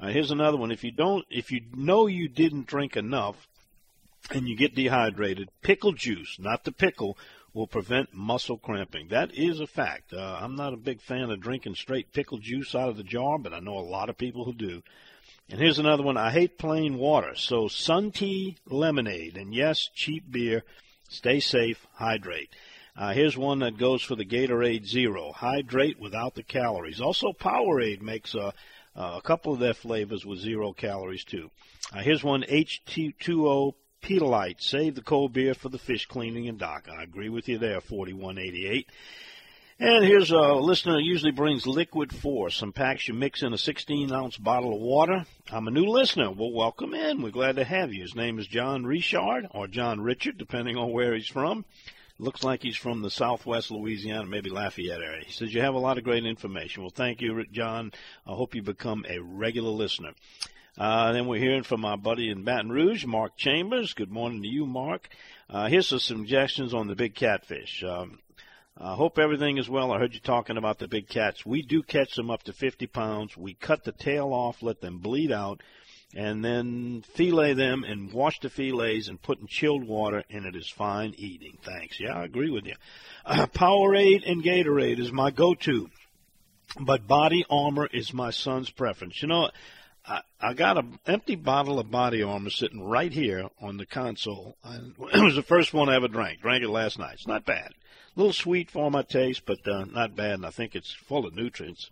[0.00, 0.70] Uh, here's another one.
[0.70, 3.48] If you don't, if you know you didn't drink enough,
[4.30, 7.18] and you get dehydrated, pickle juice, not the pickle,
[7.52, 9.08] will prevent muscle cramping.
[9.08, 10.12] That is a fact.
[10.12, 13.38] Uh, I'm not a big fan of drinking straight pickle juice out of the jar,
[13.38, 14.82] but I know a lot of people who do.
[15.48, 16.16] And here's another one.
[16.16, 20.62] I hate plain water, so sun tea, lemonade, and yes, cheap beer.
[21.08, 22.50] Stay safe, hydrate.
[22.96, 25.32] Uh, here's one that goes for the Gatorade Zero.
[25.32, 27.00] Hydrate without the calories.
[27.00, 28.52] Also, Powerade makes a
[28.96, 31.50] uh, a couple of their flavors with zero calories too.
[31.92, 34.60] Uh, here's one H2O Pedialyte.
[34.60, 36.88] Save the cold beer for the fish cleaning and dock.
[36.90, 38.88] I agree with you there, 4188.
[39.82, 42.56] And here's a listener usually brings liquid force.
[42.56, 45.24] Some packs you mix in a 16 ounce bottle of water.
[45.50, 46.30] I'm a new listener.
[46.30, 47.22] Well, welcome in.
[47.22, 48.02] We're glad to have you.
[48.02, 51.64] His name is John Richard or John Richard, depending on where he's from.
[52.20, 55.24] Looks like he's from the southwest Louisiana, maybe Lafayette area.
[55.24, 56.82] He says, You have a lot of great information.
[56.82, 57.92] Well, thank you, John.
[58.26, 60.10] I hope you become a regular listener.
[60.76, 63.94] Uh, then we're hearing from our buddy in Baton Rouge, Mark Chambers.
[63.94, 65.08] Good morning to you, Mark.
[65.48, 67.82] Uh, here's some suggestions on the big catfish.
[67.82, 68.18] Um,
[68.76, 69.90] I hope everything is well.
[69.90, 71.46] I heard you talking about the big cats.
[71.46, 73.34] We do catch them up to 50 pounds.
[73.34, 75.62] We cut the tail off, let them bleed out
[76.14, 80.56] and then fillet them and wash the fillets and put in chilled water, and it
[80.56, 81.58] is fine eating.
[81.62, 82.00] Thanks.
[82.00, 82.74] Yeah, I agree with you.
[83.24, 85.88] Uh, Powerade and Gatorade is my go-to,
[86.80, 89.22] but Body Armor is my son's preference.
[89.22, 89.50] You know,
[90.06, 94.56] I, I got an empty bottle of Body Armor sitting right here on the console.
[94.64, 94.76] I,
[95.12, 96.40] it was the first one I ever drank.
[96.40, 97.14] Drank it last night.
[97.14, 97.72] It's not bad.
[98.16, 101.26] A little sweet for my taste, but uh, not bad, and I think it's full
[101.26, 101.90] of nutrients.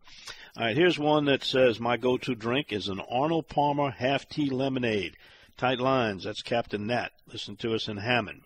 [0.59, 4.51] All right, here's one that says my go-to drink is an Arnold Palmer half tea
[4.51, 5.17] lemonade.
[5.57, 6.25] Tight lines.
[6.25, 7.11] That's Captain Nat.
[7.33, 8.43] Listen to us in Hammond.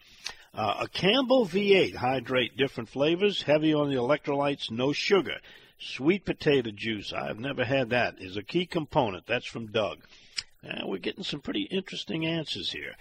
[0.52, 5.38] Uh, a Campbell V8 hydrate different flavors, heavy on the electrolytes, no sugar.
[5.78, 7.14] Sweet potato juice.
[7.14, 8.16] I've never had that.
[8.18, 9.26] Is a key component.
[9.26, 10.00] That's from Doug.
[10.62, 12.94] Uh, we're getting some pretty interesting answers here.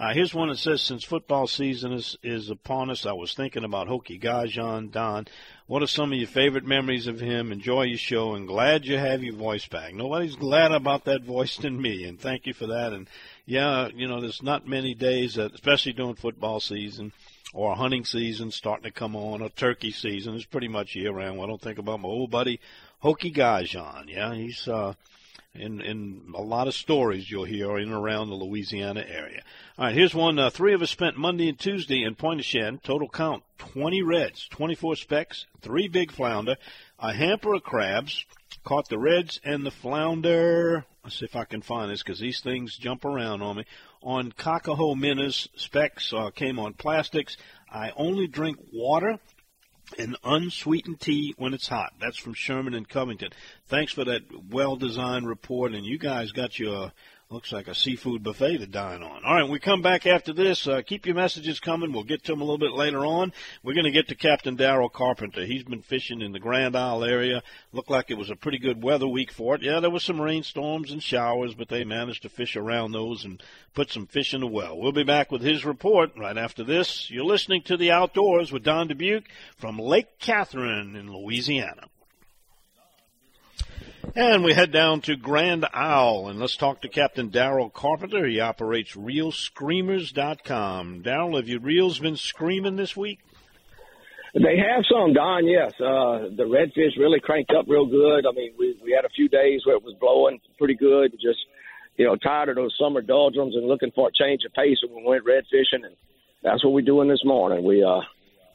[0.00, 3.64] Uh, here's one that says, since football season is, is upon us, I was thinking
[3.64, 5.26] about Hokie Gajan, Don.
[5.66, 7.52] What are some of your favorite memories of him?
[7.52, 9.92] Enjoy your show and glad you have your voice back.
[9.92, 12.94] Nobody's glad about that voice than me, and thank you for that.
[12.94, 13.08] And
[13.44, 17.12] yeah, you know, there's not many days that, especially during football season
[17.52, 20.34] or hunting season starting to come on, or turkey season.
[20.34, 21.42] It's pretty much year round.
[21.42, 22.58] I don't think about my old buddy
[23.04, 24.08] Hokie Gajan.
[24.08, 24.94] Yeah, he's, uh,
[25.54, 29.42] in, in a lot of stories you'll hear in and around the Louisiana area.
[29.78, 30.38] All right, here's one.
[30.38, 32.80] Uh, three of us spent Monday and Tuesday in Pointe-au-Chien.
[32.82, 36.56] Total count 20 reds, 24 specks, three big flounder,
[36.98, 38.24] a hamper of crabs.
[38.62, 40.84] Caught the reds and the flounder.
[41.02, 43.64] Let's see if I can find this because these things jump around on me.
[44.02, 47.36] On Cocahoe minnows, specks uh, came on plastics.
[47.72, 49.18] I only drink water
[49.98, 51.92] and unsweetened tea when it's hot.
[52.00, 53.30] That's from Sherman and Covington.
[53.68, 56.92] Thanks for that well-designed report, and you guys got your
[57.32, 59.24] Looks like a seafood buffet to dine on.
[59.24, 60.66] All right, we come back after this.
[60.66, 61.92] Uh, keep your messages coming.
[61.92, 63.32] We'll get to them a little bit later on.
[63.62, 65.46] We're going to get to Captain Daryl Carpenter.
[65.46, 67.40] He's been fishing in the Grand Isle area.
[67.70, 69.62] Looked like it was a pretty good weather week for it.
[69.62, 73.40] Yeah, there was some rainstorms and showers, but they managed to fish around those and
[73.74, 74.76] put some fish in the well.
[74.76, 77.12] We'll be back with his report right after this.
[77.12, 81.82] You're listening to The Outdoors with Don Dubuque from Lake Catherine in Louisiana.
[84.14, 88.26] And we head down to Grand Isle and let's talk to Captain Daryl Carpenter.
[88.26, 91.02] He operates ReelScreamers.com.
[91.02, 93.20] Daryl, have your reels been screaming this week?
[94.34, 95.46] They have some, Don.
[95.46, 98.26] Yes, uh, the redfish really cranked up real good.
[98.26, 101.10] I mean, we we had a few days where it was blowing pretty good.
[101.12, 101.40] Just
[101.96, 104.78] you know, tired of those summer doldrums and looking for a change of pace.
[104.82, 105.96] And we went red fishing, and
[106.44, 107.64] that's what we're doing this morning.
[107.64, 108.02] We uh,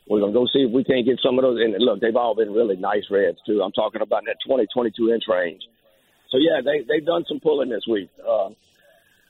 [0.07, 1.59] we're gonna go see if we can't get some of those.
[1.59, 3.61] And look, they've all been really nice reds too.
[3.63, 5.63] I'm talking about in that 20, 22 inch range.
[6.29, 8.09] So yeah, they they've done some pulling this week.
[8.19, 8.49] Uh,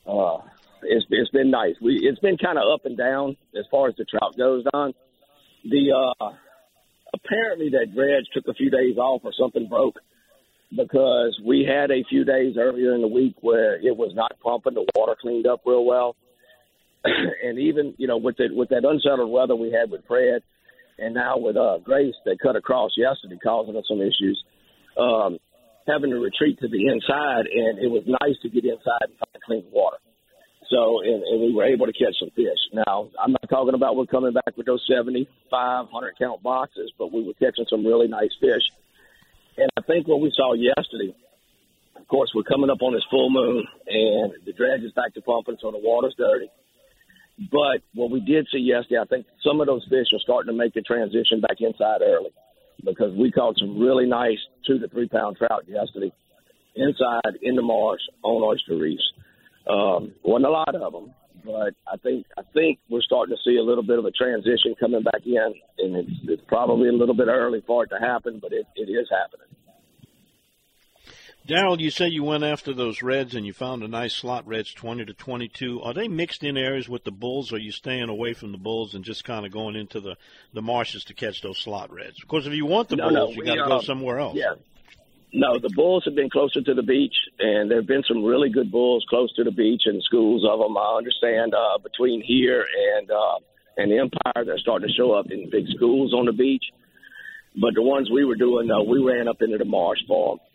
[0.07, 0.41] uh,
[0.83, 1.75] it's it's been nice.
[1.81, 4.65] We it's been kind of up and down as far as the trout goes.
[4.73, 4.93] On
[5.63, 6.31] the uh,
[7.13, 9.99] apparently that dredge took a few days off or something broke
[10.75, 14.73] because we had a few days earlier in the week where it was not pumping.
[14.73, 16.15] The water cleaned up real well,
[17.05, 20.41] and even you know with the with that unsettled weather we had with Fred
[20.97, 24.43] and now with uh, Grace, they cut across yesterday, causing us some issues.
[24.97, 25.39] Um,
[25.87, 29.43] having to retreat to the inside, and it was nice to get inside and find
[29.45, 29.97] clean water.
[30.69, 32.57] So, and, and we were able to catch some fish.
[32.73, 37.13] Now, I'm not talking about we're coming back with those 75, 100 count boxes, but
[37.13, 38.65] we were catching some really nice fish.
[39.57, 41.13] And I think what we saw yesterday,
[41.95, 45.21] of course, we're coming up on this full moon, and the dredge is back to
[45.21, 46.49] pumping, so the water's dirty.
[47.51, 50.57] But what we did see yesterday, I think some of those fish are starting to
[50.57, 52.31] make the transition back inside early
[52.83, 56.11] because we caught some really nice two to three pound trout yesterday
[56.75, 59.03] inside in the marsh on oyster reefs.
[59.69, 63.57] Um, wasn't a lot of them, but I think I think we're starting to see
[63.57, 67.15] a little bit of a transition coming back in, and it's, it's probably a little
[67.15, 69.47] bit early for it to happen, but it, it is happening.
[71.47, 74.73] Daryl, you say you went after those reds and you found a nice slot reds,
[74.73, 75.79] 20 to 22.
[75.81, 78.57] Are they mixed in areas with the bulls, or are you staying away from the
[78.57, 80.15] bulls and just kind of going into the,
[80.53, 82.19] the marshes to catch those slot reds?
[82.19, 84.35] Because if you want the no, bulls, no, you got to go somewhere else.
[84.35, 84.55] Yeah.
[85.33, 88.49] No, the bulls have been closer to the beach, and there have been some really
[88.49, 90.75] good bulls close to the beach and schools of them.
[90.77, 92.65] I understand uh, between here
[92.97, 93.37] and uh,
[93.77, 96.63] and the Empire, they're starting to show up in big schools on the beach.
[97.59, 100.45] But the ones we were doing, uh, we ran up into the marsh for them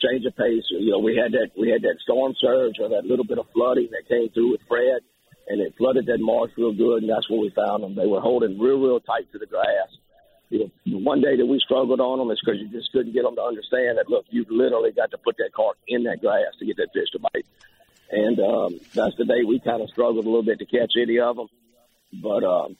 [0.00, 0.64] change of pace.
[0.70, 3.46] You know, we had that we had that storm surge or that little bit of
[3.52, 5.00] flooding that came through with Fred,
[5.48, 7.94] and it flooded that marsh real good, and that's where we found them.
[7.94, 9.90] They were holding real, real tight to the grass.
[10.48, 13.22] You know, one day that we struggled on them is because you just couldn't get
[13.22, 14.08] them to understand that.
[14.08, 17.10] Look, you've literally got to put that cart in that grass to get that fish
[17.12, 17.46] to bite,
[18.10, 21.20] and um, that's the day we kind of struggled a little bit to catch any
[21.20, 21.48] of them.
[22.12, 22.76] But um,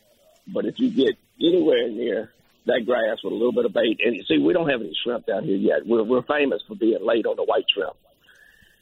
[0.49, 2.33] but if you get anywhere near
[2.67, 4.01] that grass with a little bit of bait.
[4.05, 5.87] And you see, we don't have any shrimp down here yet.
[5.87, 7.97] We're, we're famous for being late on the white shrimp.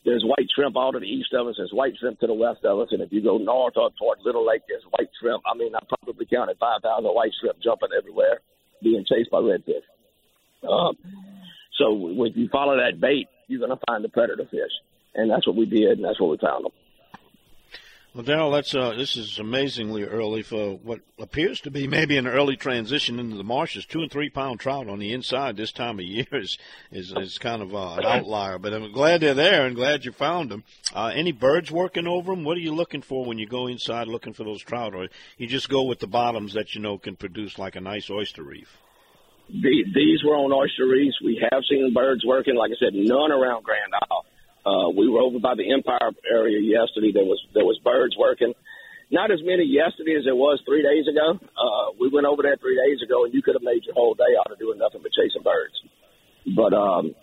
[0.04, 1.56] There's white shrimp all to the east of us.
[1.58, 2.88] There's white shrimp to the west of us.
[2.90, 5.42] And if you go north up toward Little Lake, there's white shrimp.
[5.46, 8.40] I mean, I probably counted 5,000 white shrimp jumping everywhere,
[8.82, 9.84] being chased by redfish.
[10.66, 10.96] Um,
[11.78, 14.72] so if you follow that bait, you're going to find the predator fish.
[15.14, 16.72] And that's what we did, and that's what we found them.
[18.18, 22.26] Well, Daryl, that's uh, this is amazingly early for what appears to be maybe an
[22.26, 23.86] early transition into the marshes.
[23.86, 26.58] Two and three pound trout on the inside this time of year is
[26.90, 28.58] is, is kind of uh, an outlier.
[28.58, 30.64] But I'm glad they're there and glad you found them.
[30.92, 32.42] Uh, any birds working over them?
[32.42, 35.46] What are you looking for when you go inside looking for those trout, or you
[35.46, 38.78] just go with the bottoms that you know can produce like a nice oyster reef?
[39.48, 41.22] The, these were on oyster reefs.
[41.22, 42.56] We have seen birds working.
[42.56, 44.26] Like I said, none around Grand Isle.
[44.68, 47.12] Uh, we were over by the Empire area yesterday.
[47.12, 48.52] There was there was birds working.
[49.10, 51.40] Not as many yesterday as there was three days ago.
[51.40, 54.12] Uh, we went over there three days ago, and you could have made your whole
[54.12, 55.72] day out of doing nothing but chasing birds.
[56.52, 57.16] But um,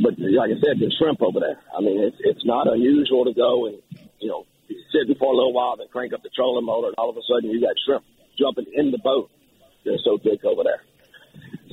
[0.00, 1.60] but like I said, there's shrimp over there.
[1.76, 3.76] I mean, it's it's not unusual to go and
[4.16, 4.48] you know
[4.88, 7.24] sit for a little while, then crank up the trolling motor, and all of a
[7.28, 8.04] sudden you got shrimp
[8.40, 9.28] jumping in the boat.
[9.84, 10.80] They're so thick over there.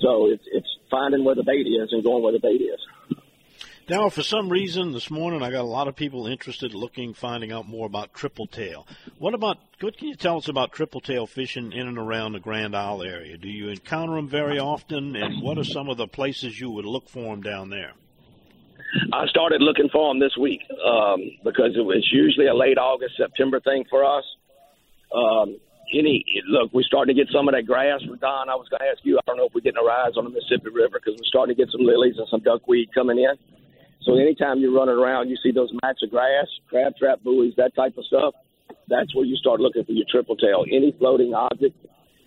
[0.03, 2.79] So it's it's finding where the bait is and going where the bait is.
[3.89, 7.51] Now, for some reason this morning, I got a lot of people interested, looking, finding
[7.51, 8.87] out more about triple tail.
[9.17, 9.57] What about?
[9.81, 13.03] What can you tell us about triple tail fishing in and around the Grand Isle
[13.03, 13.37] area?
[13.37, 16.85] Do you encounter them very often, and what are some of the places you would
[16.85, 17.91] look for them down there?
[19.11, 23.17] I started looking for them this week um, because it was usually a late August,
[23.17, 24.23] September thing for us.
[25.13, 25.57] Um,
[25.93, 27.99] any look, we're starting to get some of that grass.
[27.99, 29.17] Don, I was going to ask you.
[29.17, 31.53] I don't know if we're getting a rise on the Mississippi River because we're starting
[31.53, 33.35] to get some lilies and some duckweed coming in.
[34.05, 37.75] So anytime you're running around, you see those mats of grass, crab trap buoys, that
[37.75, 38.33] type of stuff.
[38.87, 41.75] That's where you start looking for your triple tail, any floating object.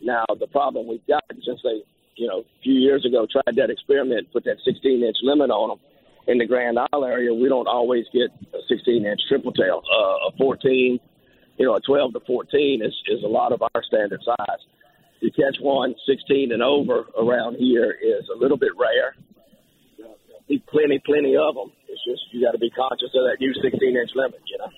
[0.02, 1.82] Now the problem we've got since they,
[2.16, 5.70] you know, a few years ago tried that experiment, put that 16 inch limit on
[5.70, 5.78] them
[6.26, 9.82] in the Grand Isle area, we don't always get a 16 inch triple tail.
[9.86, 10.98] Uh, a 14,
[11.58, 14.60] you know, a 12 to 14 is, is a lot of our standard size.
[15.22, 19.14] To catch one 16 and over around here is a little bit rare.
[20.48, 21.72] Be plenty, plenty of them.
[21.88, 24.70] It's just you got to be conscious of that new 16 inch limit, you know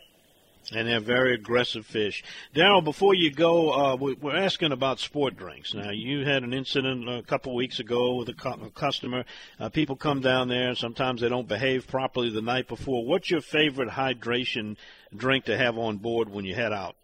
[0.75, 2.23] and they're very aggressive fish.
[2.55, 5.75] Daryl, before you go, uh, we're asking about sport drinks.
[5.75, 9.25] Now, you had an incident a couple weeks ago with a, customer.
[9.59, 13.05] Uh, people come down there, and sometimes they don't behave properly the night before.
[13.05, 14.77] What's your favorite hydration
[15.16, 16.97] drink to have on board when you head out?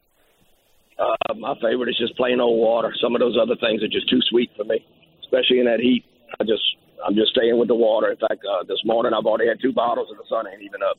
[0.98, 2.92] Uh, my favorite is just plain old water.
[3.02, 4.84] Some of those other things are just too sweet for me,
[5.24, 6.04] especially in that heat.
[6.38, 6.62] I just
[7.04, 8.10] I'm just staying with the water.
[8.10, 10.80] In fact, uh, this morning I've already had two bottles, and the sun ain't even
[10.82, 10.98] up.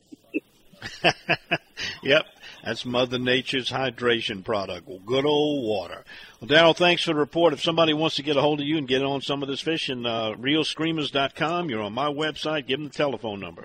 [2.02, 2.26] yep,
[2.64, 4.86] that's Mother Nature's hydration product.
[4.86, 6.04] Well, good old water.
[6.40, 7.52] Well, Daryl, thanks for the report.
[7.52, 9.60] If somebody wants to get a hold of you and get on some of this
[9.60, 11.70] fishing, uh, reelscreamers.com.
[11.70, 12.66] You're on my website.
[12.66, 13.64] Give them the telephone number.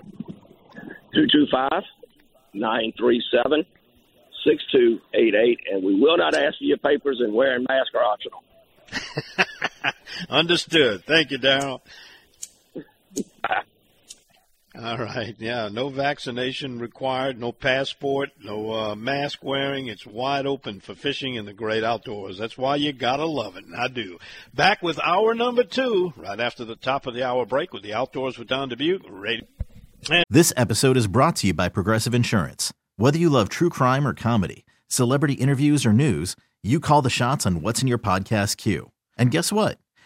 [1.14, 1.82] 225
[2.54, 3.64] 937
[4.44, 5.60] 6288.
[5.70, 8.42] And we will not ask for your papers, and wearing masks are optional.
[10.30, 11.04] Understood.
[11.04, 11.80] Thank you, Daryl.
[14.74, 15.36] All right.
[15.38, 15.68] Yeah.
[15.70, 17.38] No vaccination required.
[17.38, 18.30] No passport.
[18.42, 19.86] No uh, mask wearing.
[19.86, 22.38] It's wide open for fishing in the great outdoors.
[22.38, 23.66] That's why you gotta love it.
[23.66, 24.18] And I do.
[24.54, 27.92] Back with hour number two, right after the top of the hour break with the
[27.92, 29.02] outdoors with Don Dubuque.
[30.08, 32.72] And- this episode is brought to you by Progressive Insurance.
[32.96, 37.44] Whether you love true crime or comedy, celebrity interviews or news, you call the shots
[37.44, 38.90] on what's in your podcast queue.
[39.18, 39.78] And guess what?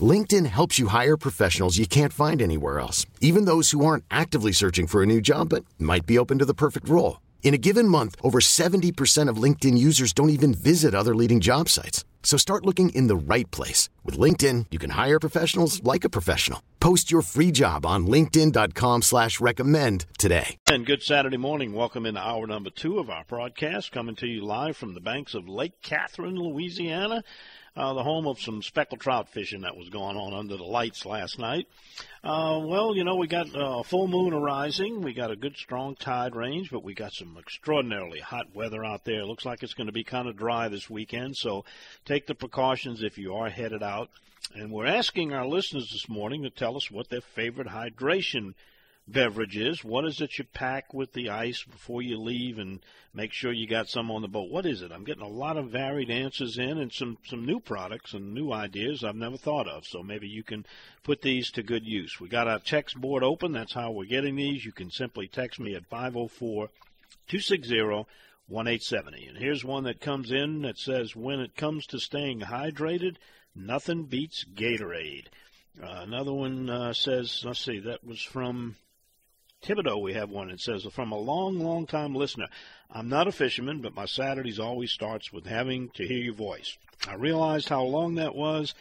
[0.00, 4.52] LinkedIn helps you hire professionals you can't find anywhere else, even those who aren't actively
[4.52, 7.20] searching for a new job but might be open to the perfect role.
[7.42, 11.68] In a given month, over 70% of LinkedIn users don't even visit other leading job
[11.68, 12.04] sites.
[12.22, 13.88] So start looking in the right place.
[14.04, 16.62] With LinkedIn, you can hire professionals like a professional.
[16.78, 20.56] Post your free job on linkedin.com slash recommend today.
[20.66, 21.72] And good Saturday morning.
[21.72, 25.34] Welcome into hour number two of our broadcast, coming to you live from the banks
[25.34, 27.24] of Lake Catherine, Louisiana
[27.76, 31.06] uh, the home of some speckled trout fishing that was going on under the lights
[31.06, 31.66] last night.
[32.22, 35.02] Uh, well, you know, we got uh, a full moon arising.
[35.02, 39.04] We got a good strong tide range, but we got some extraordinarily hot weather out
[39.04, 39.20] there.
[39.20, 41.64] It looks like it's going to be kind of dry this weekend, so
[42.04, 44.10] take the precautions if you are headed out.
[44.54, 48.54] And we're asking our listeners this morning to tell us what their favorite hydration
[49.12, 49.84] beverages.
[49.84, 52.80] What is it you pack with the ice before you leave and
[53.12, 54.50] make sure you got some on the boat?
[54.50, 54.92] What is it?
[54.92, 58.52] I'm getting a lot of varied answers in and some, some new products and new
[58.52, 59.84] ideas I've never thought of.
[59.86, 60.64] So maybe you can
[61.02, 62.20] put these to good use.
[62.20, 63.52] We got our text board open.
[63.52, 64.64] That's how we're getting these.
[64.64, 66.68] You can simply text me at 504
[67.28, 68.04] 260
[68.50, 69.26] 1870.
[69.26, 73.16] And here's one that comes in that says, when it comes to staying hydrated,
[73.54, 75.26] nothing beats Gatorade.
[75.80, 78.74] Uh, another one uh, says, let's see, that was from
[79.62, 80.50] Thibodaux, we have one.
[80.50, 82.46] It says, from a long, long time listener.
[82.90, 86.76] I'm not a fisherman, but my Saturdays always starts with having to hear your voice.
[87.06, 88.74] I realized how long that was,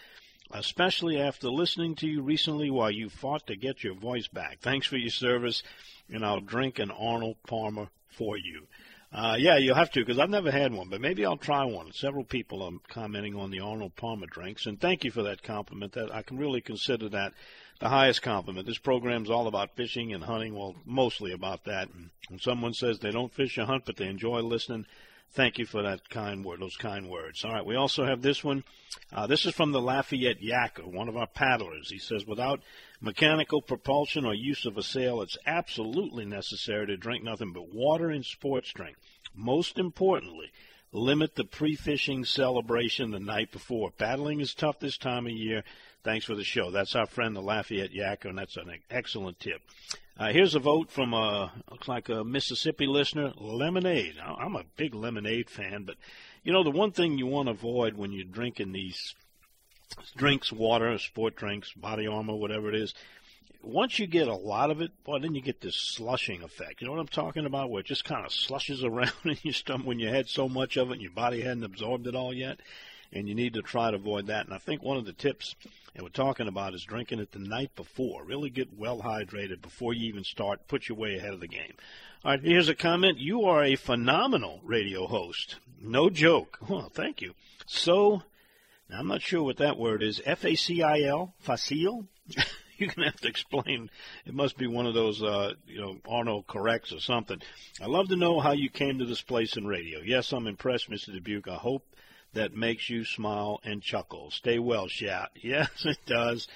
[0.51, 4.59] especially after listening to you recently while you fought to get your voice back.
[4.61, 5.63] Thanks for your service,
[6.09, 8.67] and I'll drink an Arnold Palmer for you.
[9.11, 11.91] Uh, yeah, you'll have to because I've never had one, but maybe I'll try one.
[11.93, 15.93] Several people are commenting on the Arnold Palmer drinks, and thank you for that compliment.
[15.93, 17.33] That I can really consider that
[17.79, 18.67] the highest compliment.
[18.67, 20.53] This program's all about fishing and hunting.
[20.53, 21.89] Well, mostly about that.
[22.29, 24.85] When someone says they don't fish or hunt, but they enjoy listening,
[25.31, 27.43] thank you for that kind word, those kind words.
[27.45, 28.63] All right, we also have this one.
[29.13, 31.89] Uh, this is from the Lafayette Yacker, one of our paddlers.
[31.89, 32.61] He says, without
[32.99, 38.09] mechanical propulsion or use of a sail, it's absolutely necessary to drink nothing but water
[38.09, 38.97] and sports drink.
[39.33, 40.51] Most importantly,
[40.91, 43.91] limit the pre-fishing celebration the night before.
[43.91, 45.63] Paddling is tough this time of year.
[46.01, 46.71] Thanks for the show.
[46.71, 49.61] That's our friend the Lafayette Yacker, and that's an excellent tip.
[50.17, 54.15] Uh, here's a vote from a looks like a Mississippi listener, lemonade.
[54.21, 55.97] I'm a big lemonade fan, but
[56.43, 59.13] you know the one thing you want to avoid when you're drinking these
[60.15, 62.93] drinks, water, sport drinks, body armor, whatever it is.
[63.61, 66.79] Once you get a lot of it, boy, then you get this slushing effect.
[66.79, 67.69] You know what I'm talking about?
[67.69, 70.77] Where it just kind of slushes around in your stomach when you had so much
[70.77, 72.61] of it and your body hadn't absorbed it all yet.
[73.11, 74.45] And you need to try to avoid that.
[74.45, 75.55] And I think one of the tips
[75.95, 78.23] that we're talking about is drinking it the night before.
[78.23, 80.67] Really get well hydrated before you even start.
[80.67, 81.73] Put you way ahead of the game.
[82.23, 83.17] All right, here's a comment.
[83.17, 85.55] You are a phenomenal radio host.
[85.81, 86.57] No joke.
[86.69, 87.33] Well, thank you.
[87.65, 88.21] So
[88.91, 90.21] I'm not sure what that word is.
[90.25, 92.07] F A C I L, facile.
[92.77, 93.89] You're gonna have to explain.
[94.25, 97.41] It must be one of those, uh, you know, Arnold corrects or something.
[97.81, 99.99] I love to know how you came to this place in radio.
[99.99, 101.13] Yes, I'm impressed, Mr.
[101.13, 101.49] Dubuque.
[101.49, 101.85] I hope
[102.33, 104.31] that makes you smile and chuckle.
[104.31, 105.31] Stay well, Shat.
[105.41, 106.47] Yes, it does.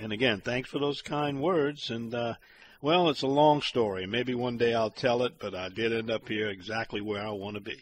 [0.00, 1.90] And again, thanks for those kind words.
[1.90, 2.34] And uh,
[2.82, 4.06] well, it's a long story.
[4.06, 7.30] Maybe one day I'll tell it, but I did end up here exactly where I
[7.30, 7.76] want to be.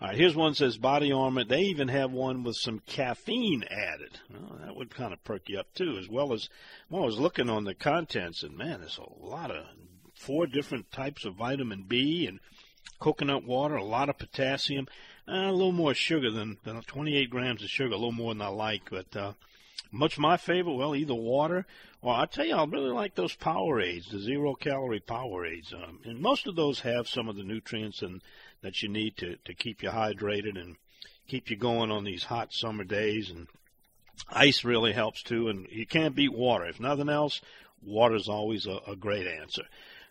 [0.00, 1.44] All right, here's one says body armor.
[1.44, 4.18] They even have one with some caffeine added.
[4.28, 6.48] Well, that would kind of perk you up too, as well as
[6.90, 7.04] well.
[7.04, 9.64] I was looking on the contents, and man, there's a lot of
[10.14, 12.40] four different types of vitamin B and
[12.98, 14.86] coconut water, a lot of potassium,
[15.30, 18.42] uh, a little more sugar than, than 28 grams of sugar, a little more than
[18.42, 19.32] I like, but uh,
[19.92, 20.74] much my favorite.
[20.74, 21.66] Well, either water
[22.02, 26.18] or I tell you, I really like those Powerades, the zero calorie Powerades, um, and
[26.18, 28.22] most of those have some of the nutrients and
[28.62, 30.76] that you need to, to keep you hydrated and
[31.28, 33.30] keep you going on these hot summer days.
[33.30, 33.48] And
[34.30, 35.48] ice really helps too.
[35.48, 36.66] And you can't beat water.
[36.66, 37.40] If nothing else,
[37.82, 39.64] water is always a, a great answer.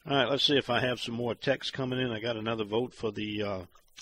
[0.08, 2.12] All right, let's see if I have some more text coming in.
[2.12, 3.62] I got another vote for the uh,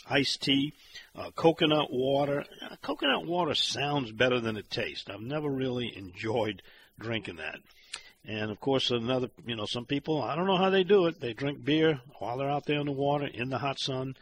[0.10, 0.74] iced tea,
[1.16, 2.46] uh, coconut water.
[2.62, 5.10] Uh, coconut water sounds better than it tastes.
[5.10, 6.62] I've never really enjoyed
[7.00, 7.60] drinking that.
[8.26, 11.22] And of course, another, you know, some people, I don't know how they do it.
[11.22, 14.16] They drink beer while they're out there in the water, in the hot sun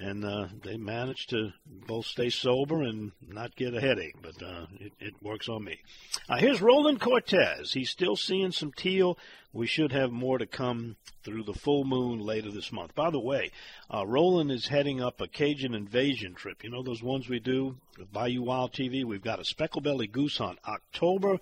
[0.00, 4.14] and uh, they managed to both stay sober and not get a headache.
[4.22, 5.80] But uh, it, it works on me.
[6.28, 7.72] Uh, here's Roland Cortez.
[7.72, 9.18] He's still seeing some teal.
[9.52, 12.94] We should have more to come through the full moon later this month.
[12.94, 13.50] By the way,
[13.92, 16.62] uh, Roland is heading up a Cajun invasion trip.
[16.62, 19.04] You know those ones we do with Bayou Wild TV.
[19.04, 21.38] We've got a specklebelly goose hunt October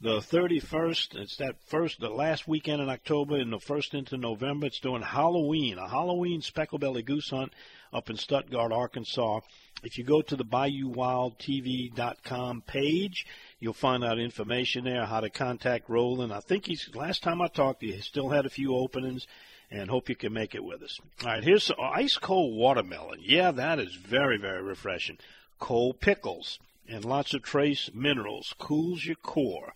[0.00, 1.16] the 31st.
[1.16, 4.66] It's that first, the last weekend in October and the first into November.
[4.66, 7.52] It's doing Halloween, a Halloween specklebelly goose hunt
[7.92, 9.40] up in Stuttgart, Arkansas.
[9.82, 13.26] If you go to the BayouWildTV.com page,
[13.58, 16.32] you'll find out information there, how to contact Roland.
[16.32, 19.26] I think he's, last time I talked to you, he still had a few openings
[19.70, 20.98] and hope you can make it with us.
[21.22, 23.20] All right, here's ice cold watermelon.
[23.22, 25.18] Yeah, that is very, very refreshing.
[25.58, 26.58] Cold pickles
[26.88, 29.72] and lots of trace minerals cools your core.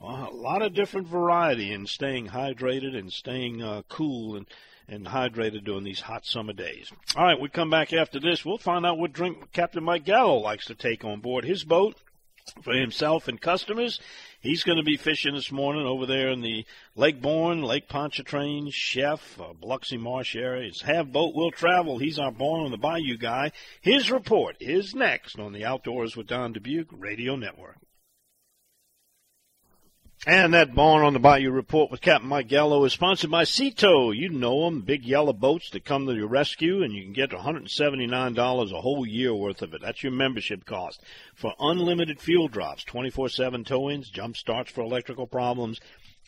[0.00, 4.46] A lot of different variety in staying hydrated and staying uh, cool and
[4.88, 6.92] and hydrated during these hot summer days.
[7.16, 8.44] All right, we come back after this.
[8.44, 11.96] We'll find out what drink Captain Mike Gallo likes to take on board his boat
[12.62, 14.00] for himself and customers.
[14.40, 18.70] He's going to be fishing this morning over there in the Lake Borgne, Lake Pontchartrain,
[18.70, 20.70] Chef, uh, Biloxi Marsh area.
[20.84, 21.98] Have Boat Will Travel.
[21.98, 23.52] He's our Born on the Bayou guy.
[23.80, 27.78] His report is next on the Outdoors with Don Dubuque Radio Network.
[30.28, 34.10] And that Born on the Bayou report with Captain Mike Gallo is sponsored by Sea-Tow.
[34.10, 37.30] You know them, big yellow boats that come to your rescue, and you can get
[37.30, 39.82] $179 a whole year worth of it.
[39.82, 41.00] That's your membership cost
[41.36, 45.78] for unlimited fuel drops, 24/7 tow-ins, jump starts for electrical problems.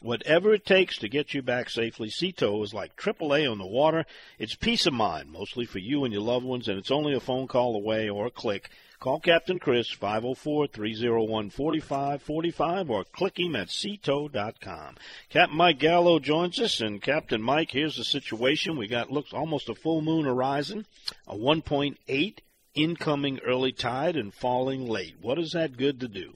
[0.00, 4.06] Whatever it takes to get you back safely, Sea-Tow is like AAA on the water.
[4.38, 7.20] It's peace of mind, mostly for you and your loved ones, and it's only a
[7.20, 8.70] phone call away or a click
[9.00, 14.96] Call Captain Chris 504-301-4545 or click him at seatow.com.
[15.28, 18.76] Captain Mike Gallo joins us, and Captain Mike, here's the situation.
[18.76, 20.84] We got looks almost a full moon horizon,
[21.28, 22.38] a 1.8
[22.74, 25.14] incoming early tide, and falling late.
[25.22, 26.34] What is that good to do?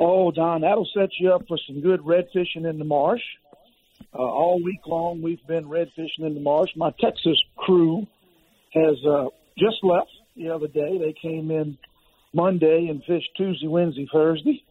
[0.00, 3.22] Oh, Don, that'll set you up for some good red fishing in the marsh.
[4.12, 6.70] Uh, all week long, we've been red fishing in the marsh.
[6.74, 8.08] My Texas crew
[8.72, 10.98] has uh, just left the other day.
[10.98, 11.76] They came in
[12.32, 14.62] Monday and fished Tuesday, Wednesday, Thursday,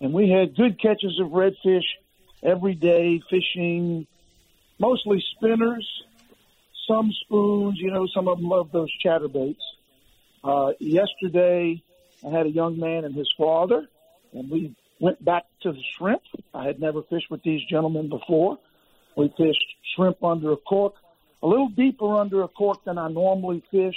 [0.00, 1.84] and we had good catches of redfish
[2.42, 4.06] every day, fishing
[4.78, 5.88] mostly spinners,
[6.88, 7.78] some spoons.
[7.78, 9.56] You know, some of them love those chatterbaits.
[10.42, 11.82] Uh, yesterday,
[12.26, 13.86] I had a young man and his father,
[14.32, 16.22] and we went back to the shrimp.
[16.52, 18.58] I had never fished with these gentlemen before.
[19.16, 20.94] We fished shrimp under a cork,
[21.42, 23.96] a little deeper under a cork than I normally fish.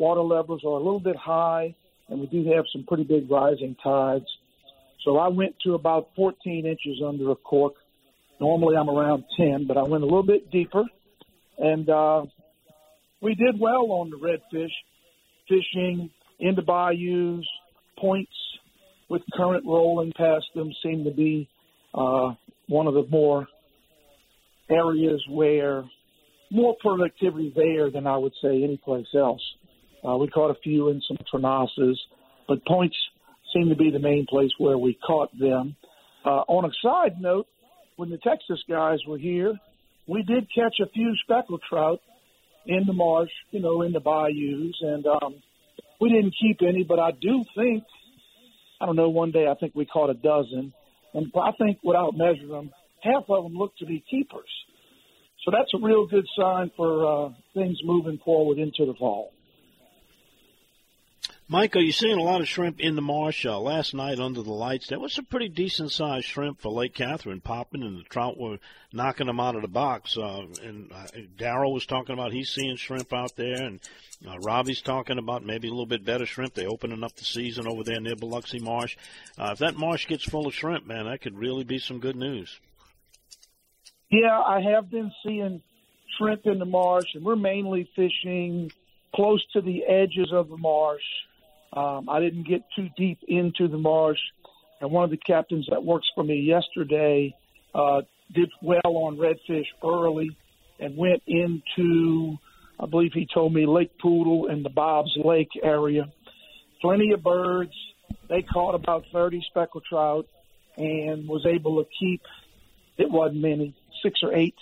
[0.00, 1.74] Water levels are a little bit high,
[2.08, 4.24] and we do have some pretty big rising tides.
[5.04, 7.74] So I went to about 14 inches under a cork.
[8.40, 10.84] Normally I'm around 10, but I went a little bit deeper,
[11.58, 12.22] and uh,
[13.20, 14.72] we did well on the redfish,
[15.46, 17.44] fishing into bayous,
[17.98, 18.32] points
[19.10, 21.46] with current rolling past them seem to be
[21.92, 22.30] uh,
[22.68, 23.46] one of the more
[24.70, 25.84] areas where
[26.50, 29.42] more productivity there than I would say anyplace else.
[30.06, 31.96] Uh, we caught a few in some tronasses,
[32.48, 32.96] but points
[33.54, 35.76] seem to be the main place where we caught them.
[36.24, 37.46] Uh, on a side note,
[37.96, 39.54] when the Texas guys were here,
[40.06, 42.00] we did catch a few speckled trout
[42.66, 45.34] in the marsh, you know, in the bayous, and um,
[46.00, 47.84] we didn't keep any, but I do think,
[48.80, 50.72] I don't know, one day I think we caught a dozen,
[51.14, 52.70] and I think without measuring them,
[53.02, 54.48] half of them look to be keepers.
[55.44, 59.32] So that's a real good sign for uh, things moving forward into the fall.
[61.52, 63.44] Are you seeing a lot of shrimp in the marsh?
[63.44, 66.94] Uh, last night under the lights, there was some pretty decent sized shrimp for Lake
[66.94, 68.58] Catherine popping, and the trout were
[68.92, 70.16] knocking them out of the box.
[70.16, 73.80] Uh, and uh, Daryl was talking about he's seeing shrimp out there, and
[74.28, 76.54] uh, Robbie's talking about maybe a little bit better shrimp.
[76.54, 78.96] They're opening up the season over there near Biloxi Marsh.
[79.36, 82.16] Uh, if that marsh gets full of shrimp, man, that could really be some good
[82.16, 82.60] news.
[84.08, 85.62] Yeah, I have been seeing
[86.16, 88.70] shrimp in the marsh, and we're mainly fishing
[89.12, 91.02] close to the edges of the marsh.
[91.72, 94.18] Um, I didn't get too deep into the marsh,
[94.80, 97.34] and one of the captains that works for me yesterday
[97.74, 98.02] uh,
[98.32, 100.36] did well on redfish early
[100.80, 102.38] and went into,
[102.78, 106.10] I believe he told me, Lake Poodle and the Bob's Lake area.
[106.80, 107.74] Plenty of birds.
[108.28, 110.26] They caught about 30 speckled trout
[110.76, 112.22] and was able to keep,
[112.96, 114.54] it wasn't many, six or eight.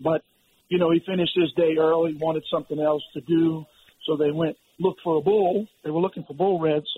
[0.00, 0.22] But,
[0.68, 3.66] you know, he finished his day early, wanted something else to do.
[4.06, 5.66] So they went look for a bull.
[5.84, 6.88] They were looking for bull reds,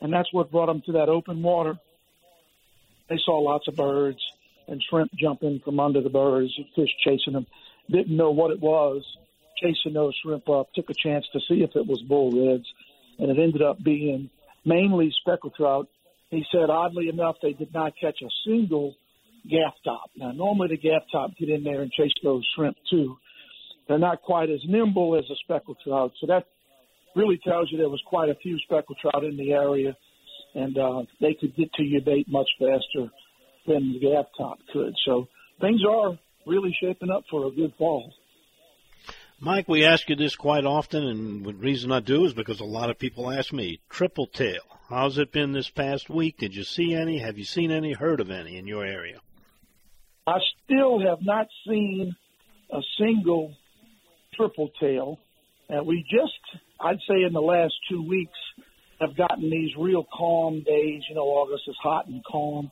[0.00, 1.78] and that's what brought them to that open water.
[3.08, 4.18] They saw lots of birds
[4.66, 7.46] and shrimp jumping from under the birds, fish chasing them.
[7.90, 9.04] Didn't know what it was,
[9.62, 10.72] chasing those shrimp up.
[10.74, 12.66] Took a chance to see if it was bull reds,
[13.18, 14.30] and it ended up being
[14.64, 15.88] mainly speckled trout.
[16.30, 18.96] He said, oddly enough, they did not catch a single
[19.48, 20.10] gaff top.
[20.16, 23.18] Now, normally the gaff top get in there and chase those shrimp too.
[23.86, 26.46] They're not quite as nimble as a speckled trout, so that
[27.14, 29.96] really tells you there was quite a few speckled trout in the area,
[30.54, 33.10] and uh, they could get to your bait much faster
[33.66, 34.94] than the gaff top could.
[35.04, 35.28] So
[35.60, 38.12] things are really shaping up for a good fall.
[39.40, 42.64] Mike, we ask you this quite often, and the reason I do is because a
[42.64, 46.38] lot of people ask me, triple tail, how's it been this past week?
[46.38, 47.18] Did you see any?
[47.18, 47.92] Have you seen any?
[47.92, 49.20] Heard of any in your area?
[50.26, 52.16] I still have not seen
[52.72, 53.54] a single
[54.34, 55.18] triple tail.
[55.68, 58.38] And we just, I'd say in the last two weeks,
[59.00, 61.02] have gotten these real calm days.
[61.08, 62.70] You know, August is hot and calm.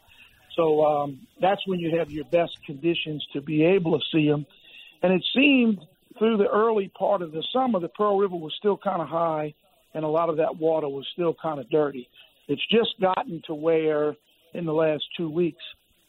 [0.55, 4.45] So um, that's when you have your best conditions to be able to see them.
[5.03, 5.79] And it seemed
[6.19, 9.55] through the early part of the summer, the Pearl River was still kind of high,
[9.95, 12.07] and a lot of that water was still kind of dirty.
[12.49, 14.15] It's just gotten to where
[14.53, 15.63] in the last two weeks,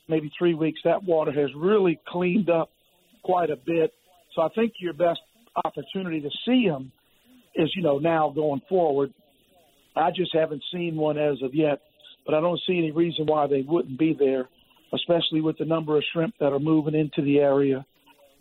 [0.10, 2.70] maybe three weeks, that water has really cleaned up
[3.24, 3.94] quite a bit.
[4.36, 5.22] So I think your best
[5.64, 6.92] opportunity to see them
[7.56, 9.14] is, you know, now going forward.
[9.96, 11.82] I just haven't seen one as of yet,
[12.26, 14.50] but I don't see any reason why they wouldn't be there,
[14.94, 17.86] especially with the number of shrimp that are moving into the area,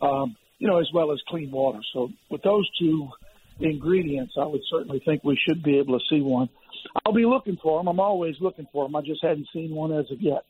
[0.01, 1.81] um, you know, as well as clean water.
[1.93, 3.09] So with those two
[3.61, 6.49] ingredients, I would certainly think we should be able to see one.
[7.05, 7.89] I'll be looking for them.
[7.89, 8.97] I'm always looking for them.
[8.97, 10.45] I just hadn't seen one as of yet.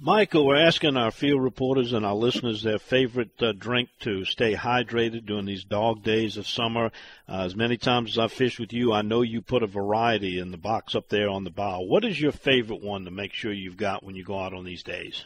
[0.00, 4.54] Michael, we're asking our field reporters and our listeners their favorite uh, drink to stay
[4.54, 6.92] hydrated during these dog days of summer.
[7.28, 10.38] Uh, as many times as I've fished with you, I know you put a variety
[10.38, 11.80] in the box up there on the bow.
[11.80, 14.64] What is your favorite one to make sure you've got when you go out on
[14.64, 15.24] these days?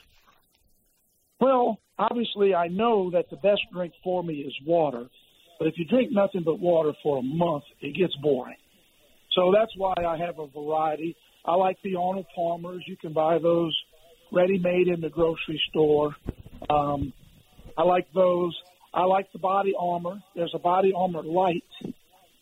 [1.38, 5.06] Well, obviously, I know that the best drink for me is water.
[5.58, 8.56] But if you drink nothing but water for a month, it gets boring.
[9.32, 11.14] So that's why I have a variety.
[11.44, 12.84] I like the Arnold Palmers.
[12.86, 13.76] You can buy those
[14.32, 16.16] ready made in the grocery store.
[16.70, 17.12] Um,
[17.76, 18.56] I like those.
[18.94, 20.22] I like the body armor.
[20.34, 21.64] There's a body armor light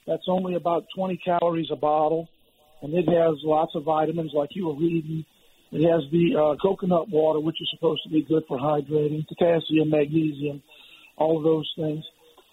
[0.07, 2.29] that's only about 20 calories a bottle,
[2.83, 5.25] and it has lots of vitamins, like you were reading.
[5.73, 9.91] It has the uh, coconut water, which is supposed to be good for hydrating, potassium,
[9.91, 10.63] magnesium,
[11.17, 12.05] all of those things.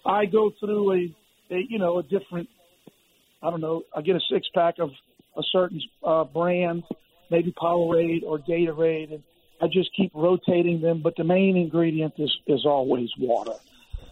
[0.06, 2.48] I go through a, a you know, a different,
[3.42, 4.90] I don't know, I get a six pack of
[5.36, 6.84] a certain uh, brand,
[7.30, 9.22] maybe Powerade or Gatorade, and
[9.60, 11.00] I just keep rotating them.
[11.02, 13.54] But the main ingredient is is always water.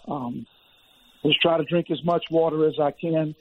[0.08, 0.46] Um,
[1.24, 3.34] just try to drink as much water as I can,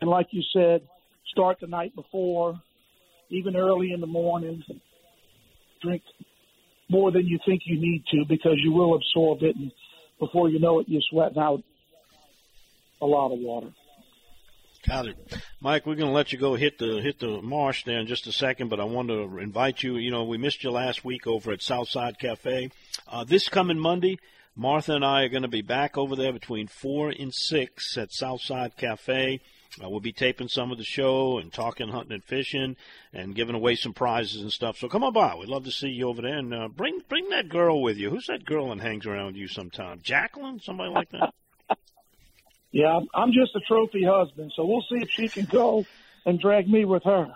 [0.00, 0.82] and like you said,
[1.26, 2.60] start the night before,
[3.30, 4.62] even early in the morning.
[5.82, 6.02] Drink
[6.88, 9.72] more than you think you need to because you will absorb it, and
[10.18, 11.62] before you know it, you're sweating out
[13.02, 13.68] a lot of water.
[14.86, 15.16] Got it,
[15.60, 15.86] Mike.
[15.86, 18.32] We're going to let you go hit the hit the marsh there in just a
[18.32, 19.96] second, but I want to invite you.
[19.96, 22.70] You know, we missed you last week over at Southside Cafe.
[23.08, 24.18] Uh, this coming Monday,
[24.54, 28.12] Martha and I are going to be back over there between four and six at
[28.12, 29.40] Southside Cafe.
[29.82, 32.76] Uh, we'll be taping some of the show and talking hunting and fishing
[33.12, 34.76] and giving away some prizes and stuff.
[34.76, 35.34] So come on by.
[35.34, 36.36] We'd love to see you over there.
[36.36, 38.10] And uh, bring bring that girl with you.
[38.10, 40.00] Who's that girl that hangs around you sometime?
[40.02, 40.60] Jacqueline?
[40.60, 41.32] Somebody like that?
[42.74, 45.86] Yeah, I'm just a trophy husband, so we'll see if she can go
[46.26, 47.32] and drag me with her.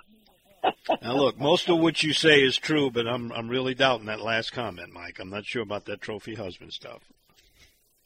[1.01, 4.21] now look, most of what you say is true, but I'm I'm really doubting that
[4.21, 5.21] last comment, Mike.
[5.21, 7.03] I'm not sure about that trophy husband stuff.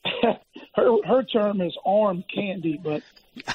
[0.75, 3.03] her her term is arm candy, but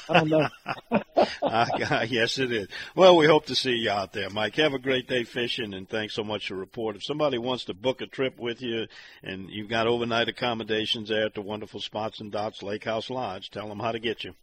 [0.08, 0.48] I don't know.
[1.42, 2.68] uh, yes, it is.
[2.94, 4.56] Well, we hope to see you out there, Mike.
[4.56, 6.96] Have a great day fishing, and thanks so much for the report.
[6.96, 8.86] If somebody wants to book a trip with you,
[9.22, 13.50] and you've got overnight accommodations there at the wonderful Spots and Dots Lake House Lodge,
[13.50, 14.34] tell them how to get you.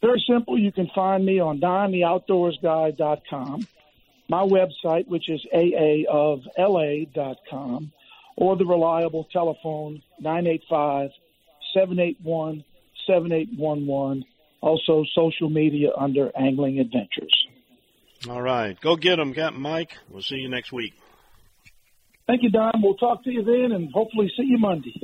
[0.00, 0.58] Very simple.
[0.58, 3.66] You can find me on DonTheOutdoorsGuy.com,
[4.28, 6.52] my website, which is aaofla.com,
[8.36, 11.10] or the reliable telephone 985
[11.74, 12.64] 781
[13.06, 14.24] 7811.
[14.60, 17.46] Also, social media under Angling Adventures.
[18.28, 18.80] All right.
[18.80, 19.96] Go get them, Captain Mike.
[20.10, 20.94] We'll see you next week.
[22.26, 22.72] Thank you, Don.
[22.82, 25.00] We'll talk to you then and hopefully see you Monday.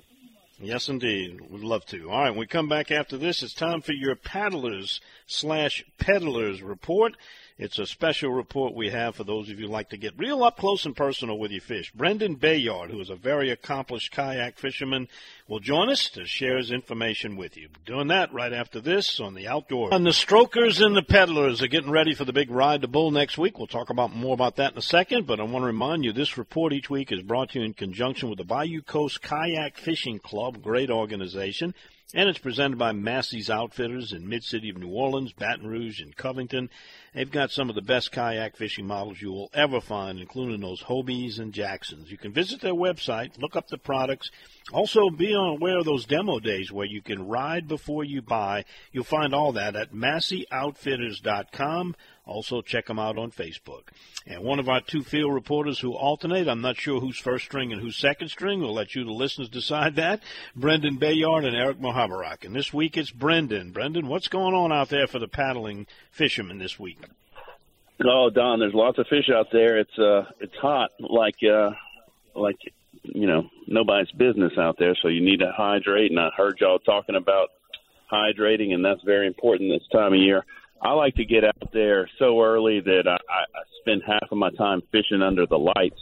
[0.59, 1.41] Yes, indeed.
[1.51, 2.09] We'd love to.
[2.09, 2.31] All right.
[2.31, 7.17] When we come back after this, it's time for your paddlers slash peddlers report.
[7.63, 10.43] It's a special report we have for those of you who like to get real
[10.43, 11.93] up close and personal with your fish.
[11.93, 15.07] Brendan Bayard, who is a very accomplished kayak fisherman,
[15.47, 17.69] will join us to share his information with you.
[17.87, 19.95] Doing that right after this on the outdoor.
[19.95, 23.13] And the strokers and the peddlers are getting ready for the big ride to bull
[23.13, 23.59] next week.
[23.59, 26.13] We'll talk about more about that in a second, but I want to remind you
[26.13, 29.77] this report each week is brought to you in conjunction with the Bayou Coast Kayak
[29.79, 31.75] Fishing Club, great organization.
[32.15, 36.69] And it's presented by Massey's Outfitters in Mid-City of New Orleans, Baton Rouge, and Covington.
[37.15, 40.83] They've got some of the best kayak fishing models you will ever find, including those
[40.83, 42.11] Hobies and Jacksons.
[42.11, 44.31] You can visit their website, look up the products.
[44.73, 48.65] Also, be aware of those demo days where you can ride before you buy.
[48.93, 53.89] You'll find all that at MasseyOutfitters.com also, check them out on Facebook.
[54.27, 57.73] And one of our two field reporters who alternate, I'm not sure who's first string
[57.73, 58.61] and who's second string.
[58.61, 60.23] We'll let you, the listeners, decide that.
[60.55, 62.45] Brendan Bayard and Eric Mohabarak.
[62.45, 63.73] And this week it's Brendan.
[63.73, 66.99] Brendan, what's going on out there for the paddling fishermen this week?
[68.05, 69.79] Oh, Don, there's lots of fish out there.
[69.79, 71.71] It's uh, it's hot, like uh,
[72.35, 72.57] like
[73.03, 74.97] you know, nobody's business out there.
[75.03, 76.11] So you need to hydrate.
[76.11, 77.49] And I heard y'all talking about
[78.11, 80.45] hydrating, and that's very important this time of year.
[80.81, 84.51] I like to get out there so early that I, I spend half of my
[84.51, 86.01] time fishing under the lights,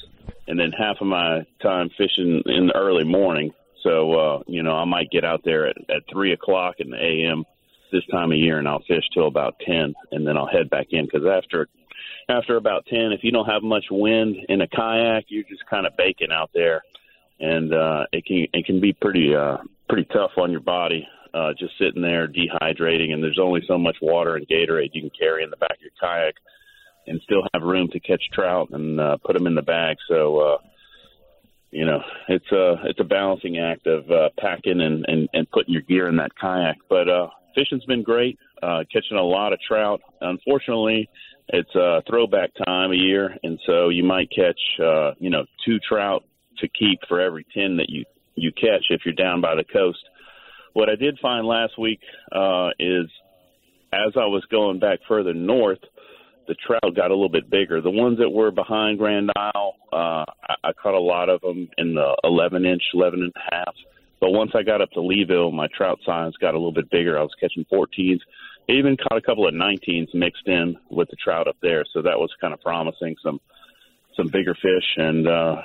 [0.48, 3.53] and then half of my time fishing in the early morning.
[3.82, 6.96] So uh, you know, I might get out there at, at three o'clock in the
[6.96, 7.44] a.m.
[7.92, 10.88] this time of year, and I'll fish till about ten, and then I'll head back
[10.90, 11.68] in because after
[12.29, 15.87] after about ten, if you don't have much wind in a kayak, you're just kind
[15.87, 16.83] of baking out there,
[17.39, 19.59] and uh, it can it can be pretty uh,
[19.89, 23.97] pretty tough on your body uh, just sitting there dehydrating, and there's only so much
[24.03, 26.35] water and Gatorade you can carry in the back of your kayak,
[27.07, 29.97] and still have room to catch trout and uh, put them in the bag.
[30.09, 30.59] So, uh,
[31.71, 35.73] you know, it's a it's a balancing act of uh, packing and, and and putting
[35.73, 36.79] your gear in that kayak.
[36.89, 40.01] But uh, fishing's been great, uh, catching a lot of trout.
[40.21, 41.09] Unfortunately,
[41.53, 45.78] it's a throwback time of year, and so you might catch uh, you know two
[45.88, 46.24] trout
[46.59, 49.98] to keep for every ten that you you catch if you're down by the coast.
[50.72, 52.01] What I did find last week
[52.32, 53.07] uh, is
[53.92, 55.80] as I was going back further north,
[56.46, 57.80] the trout got a little bit bigger.
[57.80, 61.68] The ones that were behind Grand Isle, uh, I, I caught a lot of them
[61.76, 63.74] in the 11 inch, 11 and a half.
[64.20, 67.18] But once I got up to Leeville, my trout size got a little bit bigger.
[67.18, 68.20] I was catching 14s.
[68.71, 72.18] Even caught a couple of 19s mixed in with the trout up there, so that
[72.18, 73.16] was kind of promising.
[73.23, 73.41] Some
[74.16, 75.62] some bigger fish and uh,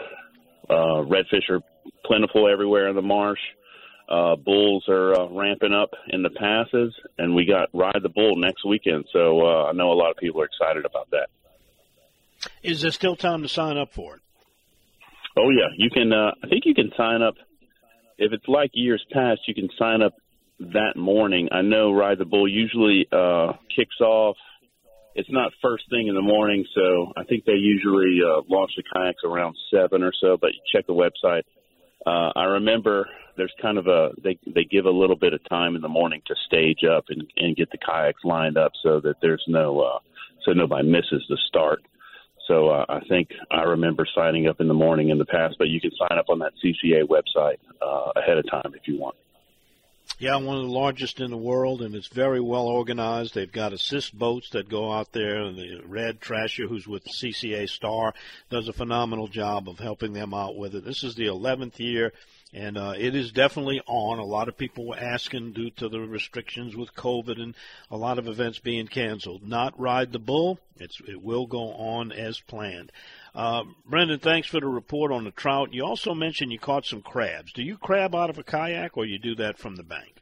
[0.70, 1.62] uh, redfish are
[2.06, 3.39] plentiful everywhere in the marsh.
[4.08, 8.36] uh, bulls are uh, ramping up in the passes, and we got ride the bull
[8.36, 9.06] next weekend.
[9.12, 11.28] So uh, I know a lot of people are excited about that.
[12.62, 14.22] Is there still time to sign up for it?
[15.38, 16.14] Oh yeah, you can.
[16.14, 17.36] Uh, I think you can sign up
[18.18, 19.41] if it's like years past.
[19.47, 20.14] You can sign up
[20.60, 21.49] that morning.
[21.51, 24.38] I know Ride the Bull usually uh, kicks off.
[25.14, 28.84] It's not first thing in the morning, so I think they usually uh, launch the
[28.93, 30.38] kayaks around seven or so.
[30.39, 31.43] But check the website.
[32.06, 35.76] Uh, I remember there's kind of a they they give a little bit of time
[35.76, 39.16] in the morning to stage up and, and get the kayaks lined up so that
[39.22, 39.99] there's no uh,
[40.45, 41.82] so nobody misses the start.
[42.47, 45.70] So uh, I think I remember signing up in the morning in the past, but
[45.70, 49.16] you can sign up on that CCA website uh, ahead of time if you want.
[50.18, 53.34] Yeah, one of the largest in the world, and it's very well organized.
[53.34, 57.68] They've got assist boats that go out there, and the Red Trasher, who's with CCA
[57.68, 58.13] Star,
[58.49, 60.86] does a phenomenal job of helping them out with it.
[60.86, 62.13] This is the 11th year
[62.55, 64.18] and uh, it is definitely on.
[64.18, 67.53] A lot of people were asking due to the restrictions with COVID and
[67.91, 69.45] a lot of events being canceled.
[69.45, 70.59] Not ride the bull.
[70.78, 72.93] It's it will go on as planned.
[73.36, 75.73] Uh, Brendan, thanks for the report on the trout.
[75.73, 77.51] You also mentioned you caught some crabs.
[77.51, 80.15] Do you crab out of a kayak, or you do that from the bank?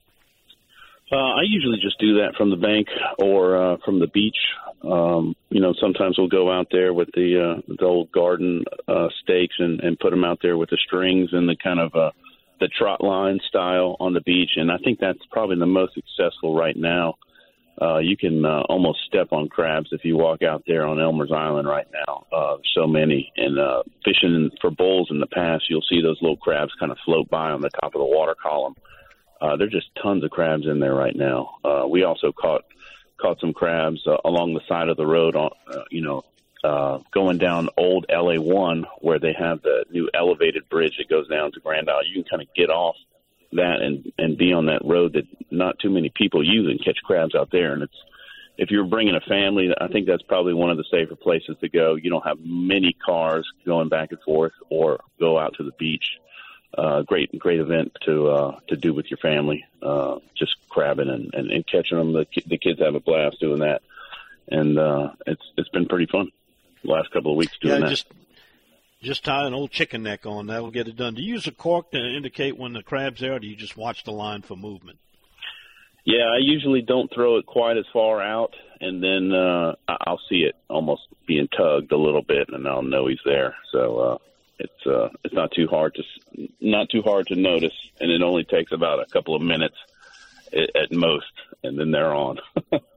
[1.12, 2.88] Uh, I usually just do that from the bank
[3.20, 4.38] or uh, from the beach.
[4.84, 9.10] Um, you know, sometimes we'll go out there with the uh, the old garden uh,
[9.22, 12.12] stakes and, and put them out there with the strings and the kind of uh,
[12.60, 16.56] the trot line style on the beach, and I think that's probably the most successful
[16.56, 17.10] right now.
[17.10, 17.33] Uh,
[17.82, 21.68] you can uh, almost step on crabs if you walk out there on Elmer's Island
[21.68, 22.26] right now.
[22.32, 26.38] Uh, so many, and uh, fishing for bulls in the past, you'll see those little
[26.38, 28.76] crabs kind of float by on the top of the water column.
[29.44, 31.58] Uh, there's just tons of crabs in there right now.
[31.66, 32.64] Uh, we also caught
[33.18, 36.24] caught some crabs uh, along the side of the road, on uh, you know,
[36.64, 41.28] uh, going down old LA one where they have the new elevated bridge that goes
[41.28, 42.06] down to Grand Isle.
[42.06, 42.96] You can kind of get off
[43.56, 46.98] that and and be on that road that not too many people use and catch
[47.04, 47.74] crabs out there.
[47.74, 48.04] And it's
[48.58, 51.70] if you're bringing a family, I think that's probably one of the safer places to
[51.70, 51.96] go.
[51.96, 56.20] You don't have many cars going back and forth, or go out to the beach.
[56.76, 59.66] Uh, great, great event to uh, to do with your family.
[59.82, 62.14] Uh, just crabbing and, and, and catching them.
[62.14, 63.82] The, the kids have a blast doing that,
[64.48, 66.32] and uh, it's it's been pretty fun
[66.84, 67.90] the last couple of weeks doing yeah, that.
[67.90, 68.08] Just,
[69.04, 70.48] just tie an old chicken neck on.
[70.48, 71.16] That'll get it done.
[71.16, 73.78] Do you use a cork to indicate when the crab's there, or do you just
[73.78, 75.00] watch the line for movement?
[76.06, 80.44] Yeah, I usually don't throw it quite as far out, and then uh, I'll see
[80.44, 83.56] it almost being tugged a little bit, and I'll know he's there.
[83.72, 84.18] So uh,
[84.60, 88.44] it's uh, it's not too hard to not too hard to notice, and it only
[88.44, 89.78] takes about a couple of minutes
[90.52, 91.32] at, at most,
[91.64, 92.40] and then they're on.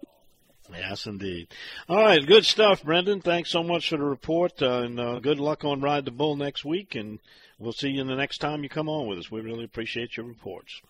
[0.73, 1.49] Yes, indeed.
[1.89, 3.21] All right, good stuff, Brendan.
[3.21, 6.37] Thanks so much for the report, uh, and uh, good luck on Ride the Bull
[6.37, 6.95] next week.
[6.95, 7.19] And
[7.59, 9.31] we'll see you the next time you come on with us.
[9.31, 10.81] We really appreciate your reports.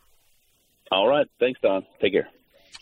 [0.90, 1.84] All right, thanks, Don.
[2.00, 2.28] Take care.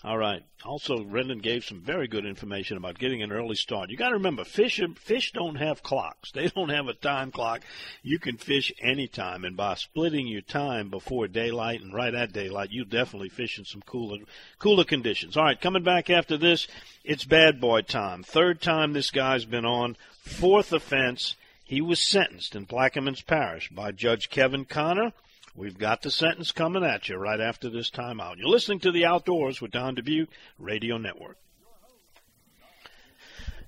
[0.03, 0.43] All right.
[0.67, 3.89] Also, Brendan gave some very good information about getting an early start.
[3.89, 6.31] You got to remember, fish fish don't have clocks.
[6.33, 7.63] They don't have a time clock.
[8.03, 12.71] You can fish anytime, and by splitting your time before daylight and right at daylight,
[12.71, 14.19] you definitely fish in some cooler
[14.59, 15.37] cooler conditions.
[15.37, 16.67] All right, coming back after this,
[17.03, 18.23] it's bad boy time.
[18.23, 19.97] Third time this guy's been on.
[20.23, 21.35] Fourth offense.
[21.67, 25.15] He was sentenced in Plaquemines Parish by Judge Kevin Connor
[25.57, 28.39] We've got the sentence coming at you right after this timeout.
[28.39, 31.37] You're listening to The Outdoors with Don Dubuque Radio Network.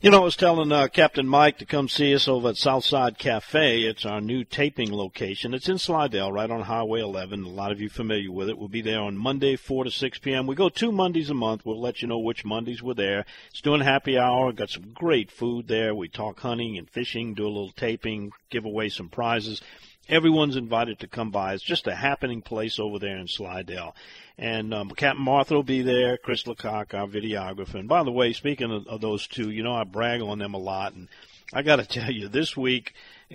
[0.01, 3.19] You know, I was telling uh, Captain Mike to come see us over at Southside
[3.19, 3.83] Cafe.
[3.83, 5.55] It's our new taping location.
[5.55, 7.45] It's in Slidell, right on Highway 11.
[7.45, 8.59] A lot of you familiar with it.
[8.59, 10.47] We'll be there on Monday, 4 to 6 p.m.
[10.47, 11.65] We go two Mondays a month.
[11.65, 13.25] We'll let you know which Mondays we're there.
[13.51, 14.53] It's doing happy hour.
[14.53, 15.95] Got some great food there.
[15.95, 19.63] We talk hunting and fishing, do a little taping, give away some prizes.
[20.09, 21.55] Everyone's invited to come by.
[21.55, 23.95] It's just a happening place over there in Slidell.
[24.39, 27.75] And um, Captain Martha will be there, Chris Lecoq, our videographer.
[27.75, 30.55] And by the way, speaking of, of those two, you know I brag on them
[30.55, 30.93] a lot.
[30.93, 31.09] And
[31.53, 32.95] I got to tell you, this week,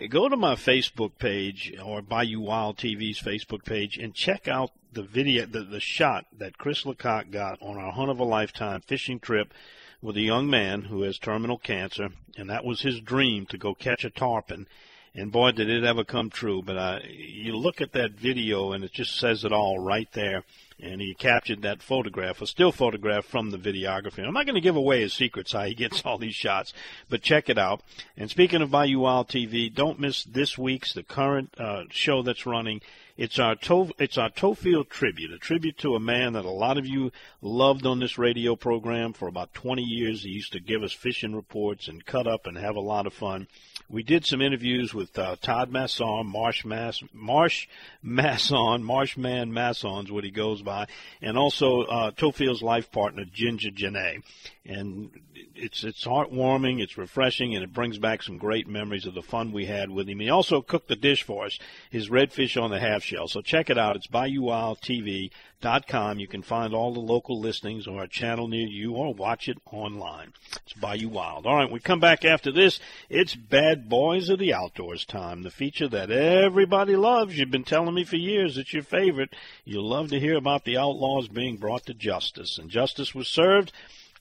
[0.10, 5.04] go to my Facebook page or Bayou Wild TV's Facebook page and check out the
[5.04, 9.20] video, the, the shot that Chris Lecoq got on our hunt of a lifetime fishing
[9.20, 9.54] trip
[10.02, 13.74] with a young man who has terminal cancer, and that was his dream to go
[13.74, 14.68] catch a tarpon
[15.14, 16.62] and boy, did it ever come true.
[16.62, 20.44] But uh, you look at that video, and it just says it all right there.
[20.80, 24.26] And he captured that photograph, a still photograph from the videography.
[24.26, 26.74] I'm not going to give away his secrets how he gets all these shots,
[27.08, 27.82] but check it out.
[28.18, 32.48] And speaking of Bayou Wild TV, don't miss this week's the current uh, show that's
[32.48, 32.82] running
[33.18, 36.80] It's our to- it's our Tofield tribute, a tribute to a man that a lot
[36.80, 40.24] of you loved on this radio program for about 20 years.
[40.24, 43.14] He used to give us fishing reports and cut up and have a lot of
[43.14, 43.48] fun.
[43.92, 47.68] We did some interviews with uh, Todd Masson, Marsh Mass, Marsh
[48.02, 50.88] Masson, Marshman Masson's what he goes by,
[51.22, 54.24] and also uh, Tofield's life partner Ginger Janae.
[54.64, 55.10] And
[55.56, 59.52] it's it's heartwarming, it's refreshing, and it brings back some great memories of the fun
[59.52, 60.20] we had with him.
[60.20, 61.58] He also cooked the dish for us,
[61.90, 63.28] his redfish on the half shell.
[63.28, 63.96] So check it out.
[63.96, 66.20] It's BayouWildTV.com.
[66.20, 69.58] You can find all the local listings or a channel near you, or watch it
[69.72, 70.34] online.
[70.64, 71.48] It's Bayou Wild.
[71.48, 72.80] All right, we come back after this.
[73.10, 77.36] It's Bad Boys of the Outdoors time, the feature that everybody loves.
[77.36, 79.34] You've been telling me for years it's your favorite.
[79.66, 83.72] You'll love to hear about the outlaws being brought to justice, and justice was served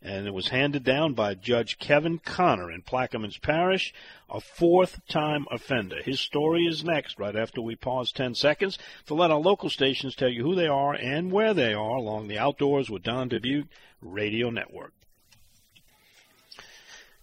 [0.02, 3.92] and it was handed down by Judge Kevin Conner in Plaquemines Parish,
[4.30, 6.02] a fourth time offender.
[6.02, 10.14] His story is next, right after we pause 10 seconds to let our local stations
[10.14, 13.68] tell you who they are and where they are along the Outdoors with Don Dubuc
[14.00, 14.92] Radio Network.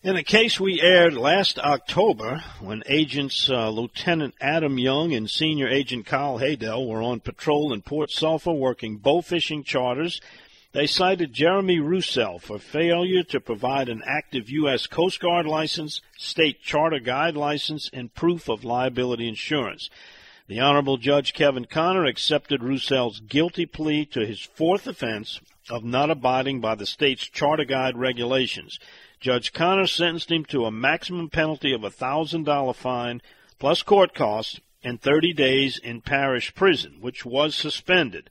[0.03, 5.67] In a case we aired last October, when agents uh, Lieutenant Adam Young and Senior
[5.67, 10.21] Agent Kyle Haydell were on patrol in Port Sulphur working bow fishing charters
[10.74, 14.86] they cited Jeremy Roussel for failure to provide an active U.S.
[14.86, 19.89] Coast Guard license, state charter guide license, and proof of liability insurance.
[20.47, 26.09] The Honorable Judge Kevin Conner accepted Roussel's guilty plea to his fourth offense of not
[26.09, 28.80] abiding by the state's charter guide regulations.
[29.20, 33.22] Judge Conner sentenced him to a maximum penalty of a $1,000 fine
[33.59, 38.30] plus court costs and 30 days in parish prison, which was suspended.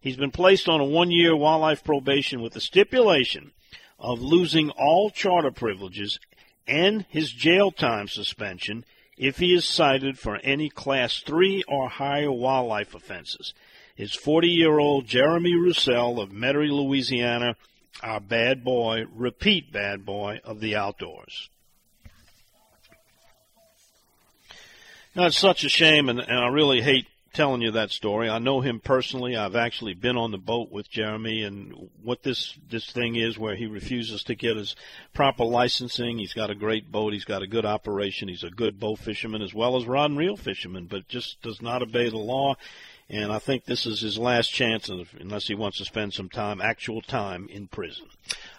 [0.00, 3.52] He's been placed on a one year wildlife probation with the stipulation
[3.98, 6.18] of losing all charter privileges
[6.66, 8.84] and his jail time suspension
[9.18, 13.52] if he is cited for any Class 3 or higher wildlife offenses.
[13.94, 17.56] His 40 year old Jeremy Roussel of Metairie, Louisiana,
[18.02, 21.50] our bad boy, repeat bad boy of the outdoors.
[25.14, 28.28] Now, it's such a shame, and, and I really hate telling you that story.
[28.28, 29.36] I know him personally.
[29.36, 33.56] I've actually been on the boat with Jeremy, and what this this thing is, where
[33.56, 34.74] he refuses to get his
[35.14, 36.18] proper licensing.
[36.18, 37.12] He's got a great boat.
[37.12, 38.28] He's got a good operation.
[38.28, 41.62] He's a good bow fisherman as well as rod and reel fisherman, but just does
[41.62, 42.56] not obey the law.
[43.08, 46.60] And I think this is his last chance, unless he wants to spend some time,
[46.60, 48.06] actual time, in prison.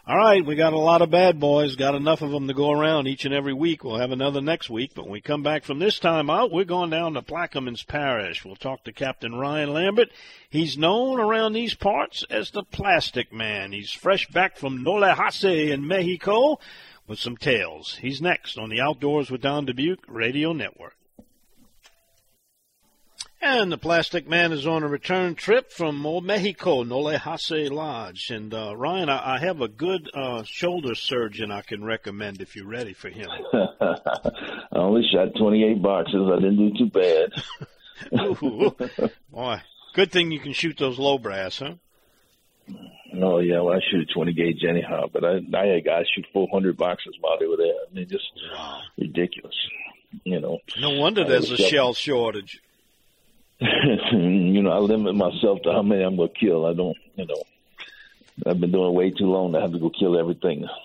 [0.07, 1.75] All right, we got a lot of bad boys.
[1.75, 3.83] Got enough of them to go around each and every week.
[3.83, 4.93] We'll have another next week.
[4.95, 8.43] But when we come back from this time out, we're going down to Plaquemines Parish.
[8.43, 10.09] We'll talk to Captain Ryan Lambert.
[10.49, 13.73] He's known around these parts as the Plastic Man.
[13.73, 16.57] He's fresh back from Nolehase in Mexico
[17.07, 17.99] with some tales.
[18.01, 20.95] He's next on the Outdoors with Don Dubuc Radio Network.
[23.43, 28.29] And the Plastic Man is on a return trip from Old Mexico, Nolehase Lodge.
[28.29, 32.55] And uh, Ryan, I, I, have a good uh, shoulder surgeon I can recommend if
[32.55, 33.27] you're ready for him.
[33.53, 36.29] I only shot 28 boxes.
[36.31, 37.31] I didn't do too bad.
[39.31, 39.61] Boy,
[39.95, 41.73] good thing you can shoot those low brass, huh?
[43.21, 46.25] Oh yeah, well I shoot a 20 gauge anyhow, but I I had guys shoot
[46.31, 47.73] 400 boxes while they were there.
[47.89, 48.31] I mean, just
[48.97, 49.55] ridiculous.
[50.23, 50.59] You know.
[50.79, 52.61] No wonder there's a shell shortage.
[54.11, 56.65] you know, I limit myself to how many I'm gonna kill.
[56.65, 57.43] I don't, you know,
[58.47, 60.67] I've been doing it way too long to have to go kill everything.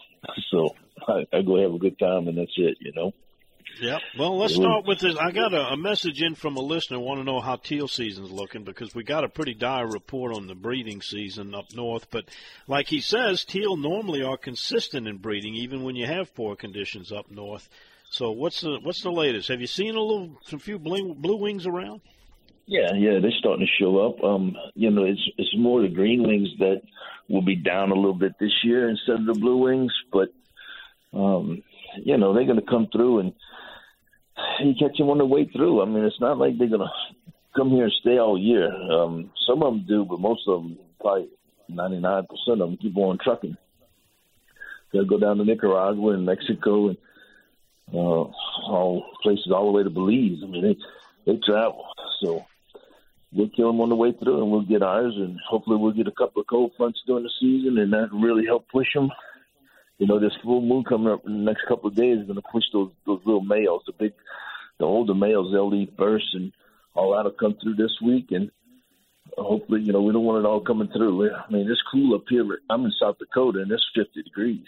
[0.50, 0.74] So
[1.06, 2.78] I, I go have a good time and that's it.
[2.80, 3.12] You know.
[3.80, 3.98] Yeah.
[4.18, 5.16] Well, let's start with this.
[5.16, 8.32] I got a, a message in from a listener want to know how teal season's
[8.32, 12.10] looking because we got a pretty dire report on the breeding season up north.
[12.10, 12.24] But
[12.66, 17.12] like he says, teal normally are consistent in breeding even when you have poor conditions
[17.12, 17.68] up north.
[18.10, 19.48] So what's the what's the latest?
[19.48, 22.00] Have you seen a little some few blue, blue wings around?
[22.66, 24.22] Yeah, yeah, they're starting to show up.
[24.24, 26.82] Um, you know, it's it's more the green wings that
[27.28, 30.30] will be down a little bit this year instead of the blue wings, but
[31.12, 31.62] um,
[32.04, 33.32] you know, they're going to come through and
[34.60, 35.80] you catch them on the way through.
[35.80, 36.92] I mean, it's not like they're going to
[37.56, 38.70] come here and stay all year.
[38.70, 41.28] Um, some of them do, but most of them, probably
[41.70, 43.56] 99% of them, keep on trucking.
[44.92, 46.98] They'll go down to Nicaragua and Mexico and
[47.92, 50.40] uh, all places all the way to Belize.
[50.42, 50.76] I mean, they
[51.32, 51.86] they travel.
[52.22, 52.46] So
[53.36, 56.08] we'll kill them on the way through, and we'll get ours, and hopefully we'll get
[56.08, 59.10] a couple of cold fronts during the season, and that really help push them.
[59.98, 62.40] You know, this full moon coming up in the next couple of days is going
[62.40, 64.12] to push those those little males, the big,
[64.78, 65.52] the older males.
[65.52, 66.52] They'll leave first, and
[66.94, 68.50] all that'll come through this week, and
[69.36, 71.30] hopefully, you know, we don't want it all coming through.
[71.30, 72.44] I mean, it's cool up here.
[72.70, 74.66] I'm in South Dakota, and it's 50 degrees.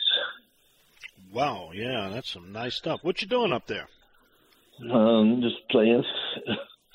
[1.33, 3.01] Wow, yeah, that's some nice stuff.
[3.03, 3.89] What you doing up there?
[4.91, 6.05] Um, just playing.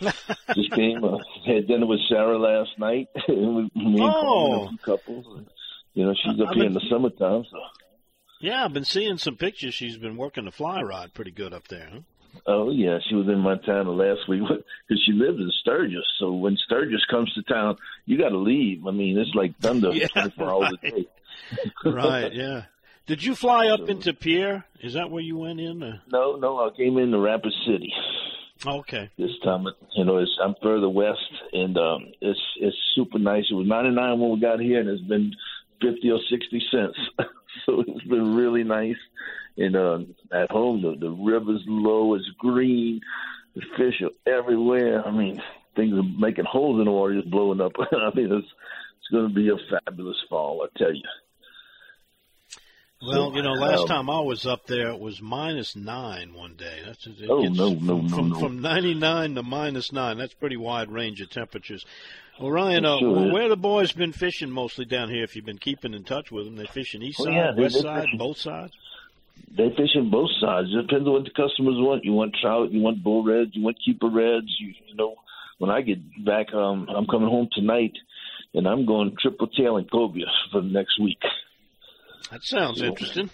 [0.02, 1.04] Just came.
[1.04, 3.08] Uh, had dinner with Sarah last night.
[3.28, 5.26] me and oh, a couples.
[5.38, 5.48] And,
[5.94, 7.44] you know, she's up I've here been, in the summertime.
[7.50, 7.58] So.
[8.42, 9.74] Yeah, I've been seeing some pictures.
[9.74, 11.90] She's been working the fly rod pretty good up there.
[11.92, 12.00] Huh?
[12.48, 14.42] Oh yeah, she was in Montana last week
[14.88, 16.04] because she lives in Sturgis.
[16.20, 18.86] So when Sturgis comes to town, you got to leave.
[18.88, 20.54] I mean, it's like thunder yeah, 24 right.
[20.54, 21.08] hours a day.
[21.86, 22.34] right.
[22.34, 22.64] Yeah.
[23.06, 24.66] Did you fly up so, into Pierre?
[24.82, 25.84] Is that where you went in?
[25.84, 26.02] Or?
[26.12, 27.92] No, no, I came into Rapid City.
[28.66, 29.10] Okay.
[29.18, 31.20] This time, you know, it's, I'm further west,
[31.52, 33.46] and um, it's it's super nice.
[33.50, 35.34] It was 99 when we got here, and it's been
[35.82, 36.98] 50 or 60 cents.
[37.66, 38.98] so it's been really nice.
[39.58, 40.00] And uh,
[40.32, 43.02] at home, the, the river's low, it's green,
[43.56, 45.06] the fish are everywhere.
[45.06, 45.42] I mean,
[45.76, 47.74] things are making holes in the water, just blowing up.
[47.80, 48.48] I mean, it's
[49.00, 51.04] it's going to be a fabulous fall, I tell you.
[53.06, 56.56] Well, you know, last um, time I was up there, it was minus nine one
[56.56, 56.82] day.
[56.86, 58.40] That's it oh no, no, no, from, no.
[58.40, 60.18] From ninety nine to minus nine.
[60.18, 61.86] That's pretty wide range of temperatures.
[62.40, 65.24] Well, Ryan, uh, sure where the boys been fishing mostly down here?
[65.24, 67.82] If you've been keeping in touch with them, they fishing east oh, side, yeah, west
[67.82, 68.18] side, fishing.
[68.18, 68.74] both sides.
[69.56, 70.70] They fishing both sides.
[70.74, 72.06] It depends on what the customers want.
[72.06, 74.48] You want trout, you want bull reds, you want keeper reds.
[74.60, 75.16] You, you know,
[75.60, 77.94] when I get back, um, I'm coming home tonight,
[78.54, 81.22] and I'm going triple tail and cobia for the next week.
[82.32, 83.30] That sounds so, interesting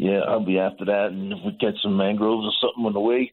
[0.00, 1.08] yeah, I'll be after that.
[1.10, 3.32] And if we catch some mangroves or something on the way,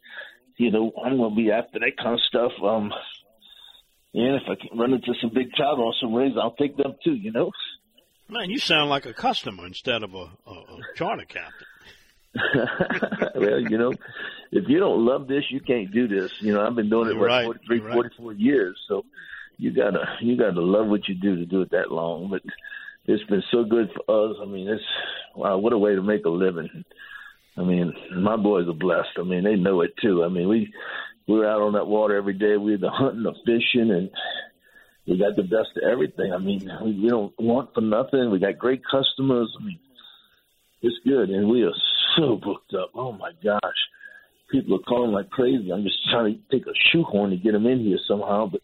[0.57, 2.51] you know, I'm gonna be after that kind of stuff.
[2.61, 2.91] Um,
[4.13, 6.95] and if I can run into some big trout or some rays, I'll take them
[7.05, 7.13] too.
[7.13, 7.51] You know.
[8.27, 11.67] Man, you sound like a customer instead of a, a, a charter captain.
[13.35, 13.93] well, you know,
[14.51, 16.33] if you don't love this, you can't do this.
[16.41, 17.45] You know, I've been doing it for right.
[17.45, 17.93] 43, right.
[17.93, 19.05] 44 years, so
[19.55, 22.29] you gotta you gotta love what you do to do it that long.
[22.29, 22.41] But
[23.07, 24.37] it's been so good for us.
[24.41, 24.83] I mean, it's
[25.35, 26.83] wow, what a way to make a living.
[27.57, 29.17] I mean, my boys are blessed.
[29.17, 30.23] I mean, they know it too.
[30.23, 30.71] I mean, we
[31.27, 32.57] we were out on that water every day.
[32.57, 34.09] We were the hunting, the fishing, and
[35.07, 36.33] we got the best of everything.
[36.33, 38.29] I mean, we, we don't want for nothing.
[38.29, 39.55] We got great customers.
[39.59, 39.79] I mean,
[40.81, 41.73] it's good, and we are
[42.17, 42.91] so booked up.
[42.93, 43.79] Oh my gosh,
[44.51, 45.71] people are calling like crazy.
[45.71, 48.61] I'm just trying to take a shoehorn to get them in here somehow, but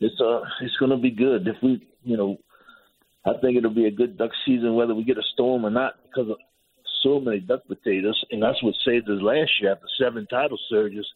[0.00, 2.38] it's uh it's going to be good if we you know
[3.24, 5.94] I think it'll be a good duck season whether we get a storm or not
[6.02, 6.38] because of
[7.02, 11.06] so many duck potatoes, and that's what saved us last year after seven tidal surges.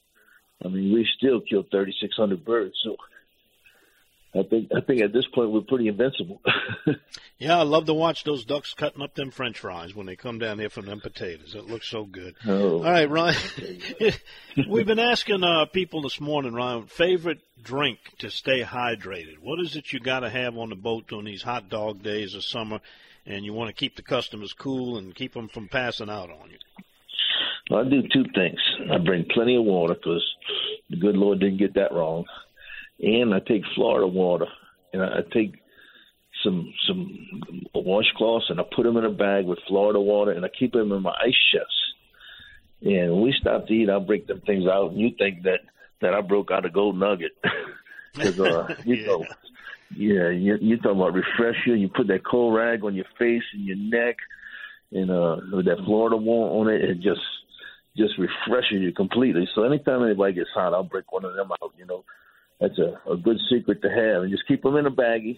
[0.65, 2.75] I mean, we still killed 3,600 birds.
[2.85, 2.97] So
[4.37, 6.41] I think I think at this point we're pretty invincible.
[7.39, 10.41] yeah, I love to watch those ducks cutting up them French fries when they come
[10.41, 11.55] down here from them potatoes.
[11.55, 12.35] It looks so good.
[12.47, 12.79] Oh.
[12.79, 13.37] All right, Ryan.
[14.69, 19.39] We've been asking uh, people this morning, Ryan, favorite drink to stay hydrated.
[19.41, 22.35] What is it you got to have on the boat on these hot dog days
[22.35, 22.81] of summer,
[23.27, 26.51] and you want to keep the customers cool and keep them from passing out on
[26.51, 26.59] you?
[27.71, 28.61] Well, I do two things.
[28.93, 30.25] I bring plenty of water because
[30.91, 32.25] the good Lord didn't get that wrong
[33.01, 34.47] and I take Florida water,
[34.93, 35.55] and I take
[36.43, 37.19] some some
[37.75, 40.93] washcloths and I put them in a bag with Florida water, and I keep them
[40.93, 41.73] in my ice chest.
[42.83, 45.61] And when we stop to eat, I'll break them things out, and you think that
[46.01, 47.33] that I broke out a gold nugget
[48.15, 49.07] because uh, you yeah.
[49.07, 49.25] know.
[49.97, 51.75] Yeah, you, you're talking about refresh you.
[51.75, 54.17] You put that cold rag on your face and your neck,
[54.91, 57.21] and uh, with that Florida water on it, it just
[57.97, 59.49] just refreshes you completely.
[59.55, 61.73] So anytime anybody gets hot, I'll break one of them out.
[61.79, 62.05] You know,
[62.61, 64.23] that's a, a good secret to have.
[64.23, 65.37] And just keep them in a baggie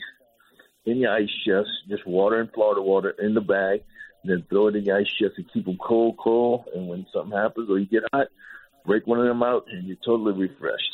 [0.84, 3.82] in your ice chest, just water and Florida water in the bag,
[4.22, 6.64] and then throw it in your ice chest and keep them cold, cold.
[6.74, 8.28] And when something happens or you get hot,
[8.84, 10.92] break one of them out and you're totally refreshed.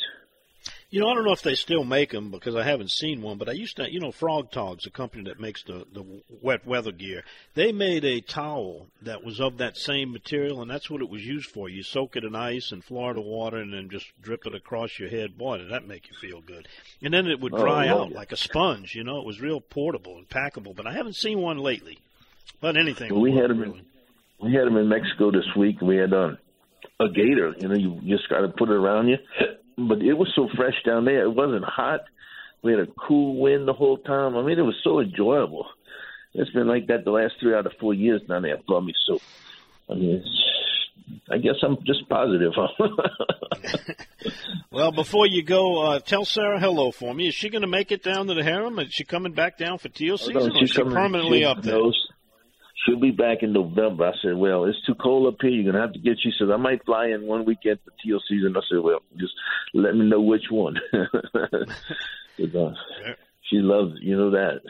[0.93, 3.39] You know, I don't know if they still make them because I haven't seen one,
[3.39, 6.05] but I used to, you know, Frogg Toggs, a company that makes the, the
[6.39, 7.23] wet weather gear,
[7.55, 11.25] they made a towel that was of that same material, and that's what it was
[11.25, 11.67] used for.
[11.67, 15.09] You soak it in ice and Florida water and then just drip it across your
[15.09, 15.35] head.
[15.35, 16.67] Boy, did that make you feel good.
[17.01, 19.61] And then it would dry oh, out like a sponge, you know, it was real
[19.61, 21.97] portable and packable, but I haven't seen one lately.
[22.61, 23.11] But anything.
[23.11, 23.81] Well, we had them in,
[24.39, 25.81] we had them in Mexico this week.
[25.81, 26.37] We had um,
[26.99, 29.17] a gator, you know, you just got to put it around you
[29.77, 31.23] but it was so fresh down there.
[31.23, 32.01] It wasn't hot.
[32.61, 34.35] We had a cool wind the whole time.
[34.37, 35.67] I mean, it was so enjoyable.
[36.33, 38.93] It's been like that the last three out of four years down there at Plummy.
[39.05, 39.19] So,
[39.89, 40.23] I mean,
[41.29, 42.53] I guess I'm just positive.
[44.71, 47.27] well, before you go, uh, tell Sarah hello for me.
[47.27, 48.79] Is she going to make it down to the harem?
[48.79, 51.45] Is she coming back down for teal season, oh, no, or is she permanently she
[51.45, 51.75] up there?
[51.75, 52.07] Knows,
[52.85, 54.07] she'll be back in November.
[54.07, 55.51] I said, well, it's too cold up here.
[55.51, 57.91] You're going to have to get, she said, I might fly in one weekend for
[58.03, 58.55] teal season.
[58.55, 59.33] I said, well, just
[59.73, 60.77] let me know which one.
[60.93, 61.65] uh,
[63.49, 64.61] she loves, you know that.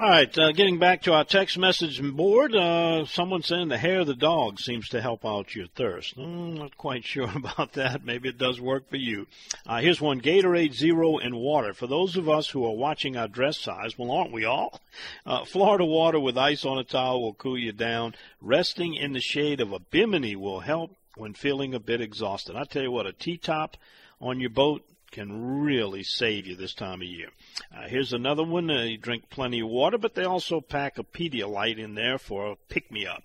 [0.00, 4.00] All right, uh, getting back to our text message board, uh, someone saying the hair
[4.00, 6.16] of the dog seems to help out your thirst.
[6.18, 8.04] Mm, not quite sure about that.
[8.04, 9.28] Maybe it does work for you.
[9.64, 11.72] Uh, here's one Gatorade Zero and water.
[11.72, 14.80] For those of us who are watching our dress size, well, aren't we all?
[15.24, 18.16] Uh, Florida water with ice on a towel will cool you down.
[18.40, 22.56] Resting in the shade of a bimini will help when feeling a bit exhausted.
[22.56, 23.76] I tell you what, a T-top
[24.22, 27.28] on your boat can really save you this time of year.
[27.76, 28.70] Uh, here's another one.
[28.70, 32.50] Uh, you drink plenty of water, but they also pack a Pedialyte in there for
[32.50, 33.24] a pick-me-up.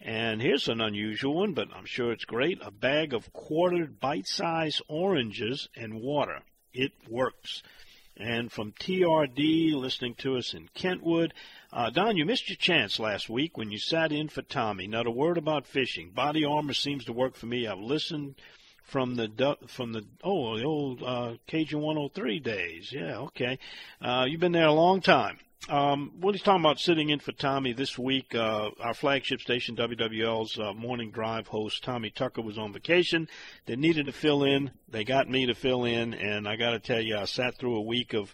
[0.00, 2.60] And here's an unusual one, but I'm sure it's great.
[2.62, 6.40] A bag of quartered bite-sized oranges and water.
[6.72, 7.62] It works.
[8.16, 11.34] And from TRD, listening to us in Kentwood,
[11.74, 14.86] uh, Don, you missed your chance last week when you sat in for Tommy.
[14.86, 16.10] Not a word about fishing.
[16.10, 17.66] Body armor seems to work for me.
[17.66, 18.36] I've listened
[18.84, 22.92] from the from the oh the old uh, Cajun 103 days.
[22.92, 23.58] Yeah, okay.
[24.00, 25.38] Uh, you've been there a long time.
[25.68, 29.74] Um, what he's talking about sitting in for Tommy this week, uh, our flagship station
[29.74, 33.26] WWL's uh, morning drive host Tommy Tucker was on vacation.
[33.66, 34.70] They needed to fill in.
[34.88, 37.76] They got me to fill in, and I got to tell you, I sat through
[37.76, 38.32] a week of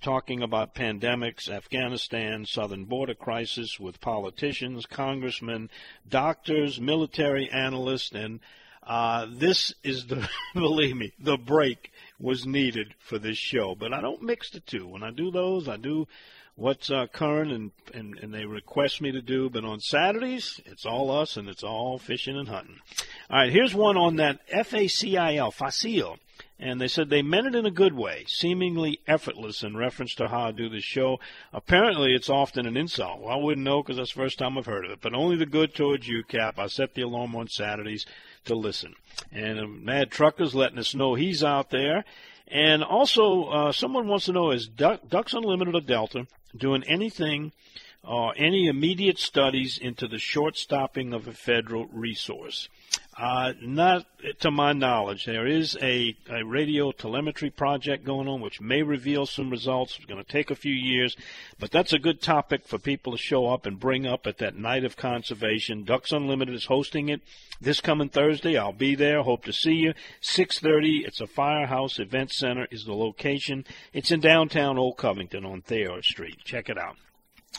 [0.00, 5.70] talking about pandemics, Afghanistan, southern border crisis with politicians, congressmen,
[6.08, 8.40] doctors, military analysts, and
[8.82, 13.74] uh, this is the, believe me, the break was needed for this show.
[13.74, 14.86] But I don't mix the two.
[14.86, 16.08] When I do those, I do
[16.56, 19.48] what's uh, current and, and, and they request me to do.
[19.48, 22.80] But on Saturdays, it's all us and it's all fishing and hunting.
[23.30, 26.18] All right, here's one on that F-A-C-I-L, facile.
[26.62, 30.28] And they said they meant it in a good way, seemingly effortless in reference to
[30.28, 31.18] how I do this show.
[31.54, 33.22] Apparently, it's often an insult.
[33.22, 35.00] Well, I wouldn't know because that's the first time I've heard of it.
[35.00, 36.58] But only the good towards you, Cap.
[36.58, 38.04] I set the alarm on Saturdays
[38.44, 38.94] to listen.
[39.32, 42.04] And uh, Mad Trucker's letting us know he's out there.
[42.46, 47.52] And also, uh, someone wants to know is Duck, Ducks Unlimited or Delta doing anything
[48.02, 52.68] or any immediate studies into the short stopping of a federal resource?
[53.20, 54.06] Uh, not
[54.38, 55.26] to my knowledge.
[55.26, 59.96] There is a, a radio telemetry project going on which may reveal some results.
[59.96, 61.18] It's going to take a few years,
[61.58, 64.56] but that's a good topic for people to show up and bring up at that
[64.56, 65.84] night of conservation.
[65.84, 67.20] Ducks Unlimited is hosting it
[67.60, 68.56] this coming Thursday.
[68.56, 69.22] I'll be there.
[69.22, 69.92] Hope to see you.
[70.22, 71.04] 6:30.
[71.06, 73.66] It's a Firehouse Event Center is the location.
[73.92, 76.38] It's in downtown Old Covington on Thayer Street.
[76.42, 76.96] Check it out.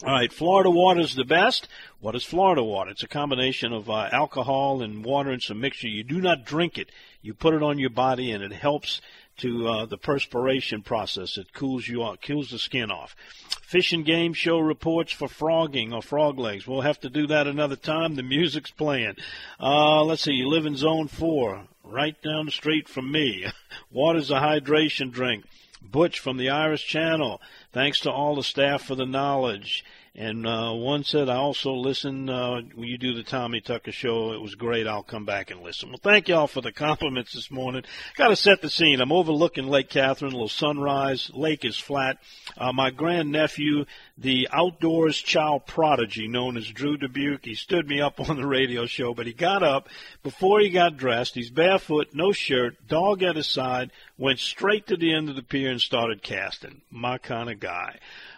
[0.03, 1.67] All right, Florida water is the best.
[1.99, 2.89] What is Florida water?
[2.89, 5.87] It's a combination of uh, alcohol and water and some mixture.
[5.87, 6.89] You do not drink it.
[7.21, 8.99] You put it on your body, and it helps
[9.37, 11.37] to uh, the perspiration process.
[11.37, 13.15] It cools you off, cools the skin off.
[13.61, 16.65] Fish and game show reports for frogging or frog legs.
[16.65, 18.15] We'll have to do that another time.
[18.15, 19.17] The music's playing.
[19.59, 20.33] Uh, let's see.
[20.33, 23.45] You live in Zone Four, right down the street from me.
[23.91, 25.45] Water's a hydration drink.
[25.81, 27.41] Butch from the Irish Channel.
[27.71, 29.83] Thanks to all the staff for the knowledge.
[30.13, 34.33] And uh, one said, I also listen uh, when you do the Tommy Tucker show.
[34.33, 34.85] It was great.
[34.85, 35.87] I'll come back and listen.
[35.87, 37.83] Well, thank y'all for the compliments this morning.
[38.17, 38.99] Got to set the scene.
[38.99, 41.31] I'm overlooking Lake Catherine, a little sunrise.
[41.33, 42.17] Lake is flat.
[42.57, 43.85] Uh, my grandnephew,
[44.17, 48.85] the outdoors child prodigy known as Drew Dubuc, he stood me up on the radio
[48.85, 49.87] show, but he got up
[50.23, 51.35] before he got dressed.
[51.35, 55.41] He's barefoot, no shirt, dog at his side, went straight to the end of the
[55.41, 56.81] pier and started casting.
[56.91, 57.97] My kind of guy.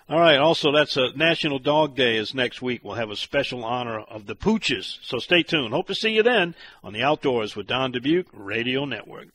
[0.09, 0.37] All right.
[0.37, 2.83] Also, that's a National Dog Day is next week.
[2.83, 4.97] We'll have a special honor of the pooches.
[5.01, 5.73] So stay tuned.
[5.73, 9.29] Hope to see you then on the Outdoors with Don Dubuc Radio Network.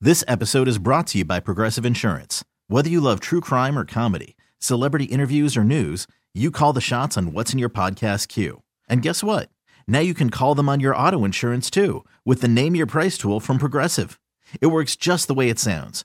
[0.00, 2.44] This episode is brought to you by Progressive Insurance.
[2.68, 7.16] Whether you love true crime or comedy, celebrity interviews or news, you call the shots
[7.16, 8.62] on what's in your podcast queue.
[8.88, 9.48] And guess what?
[9.88, 13.18] Now you can call them on your auto insurance too with the Name Your Price
[13.18, 14.20] tool from Progressive.
[14.60, 16.04] It works just the way it sounds.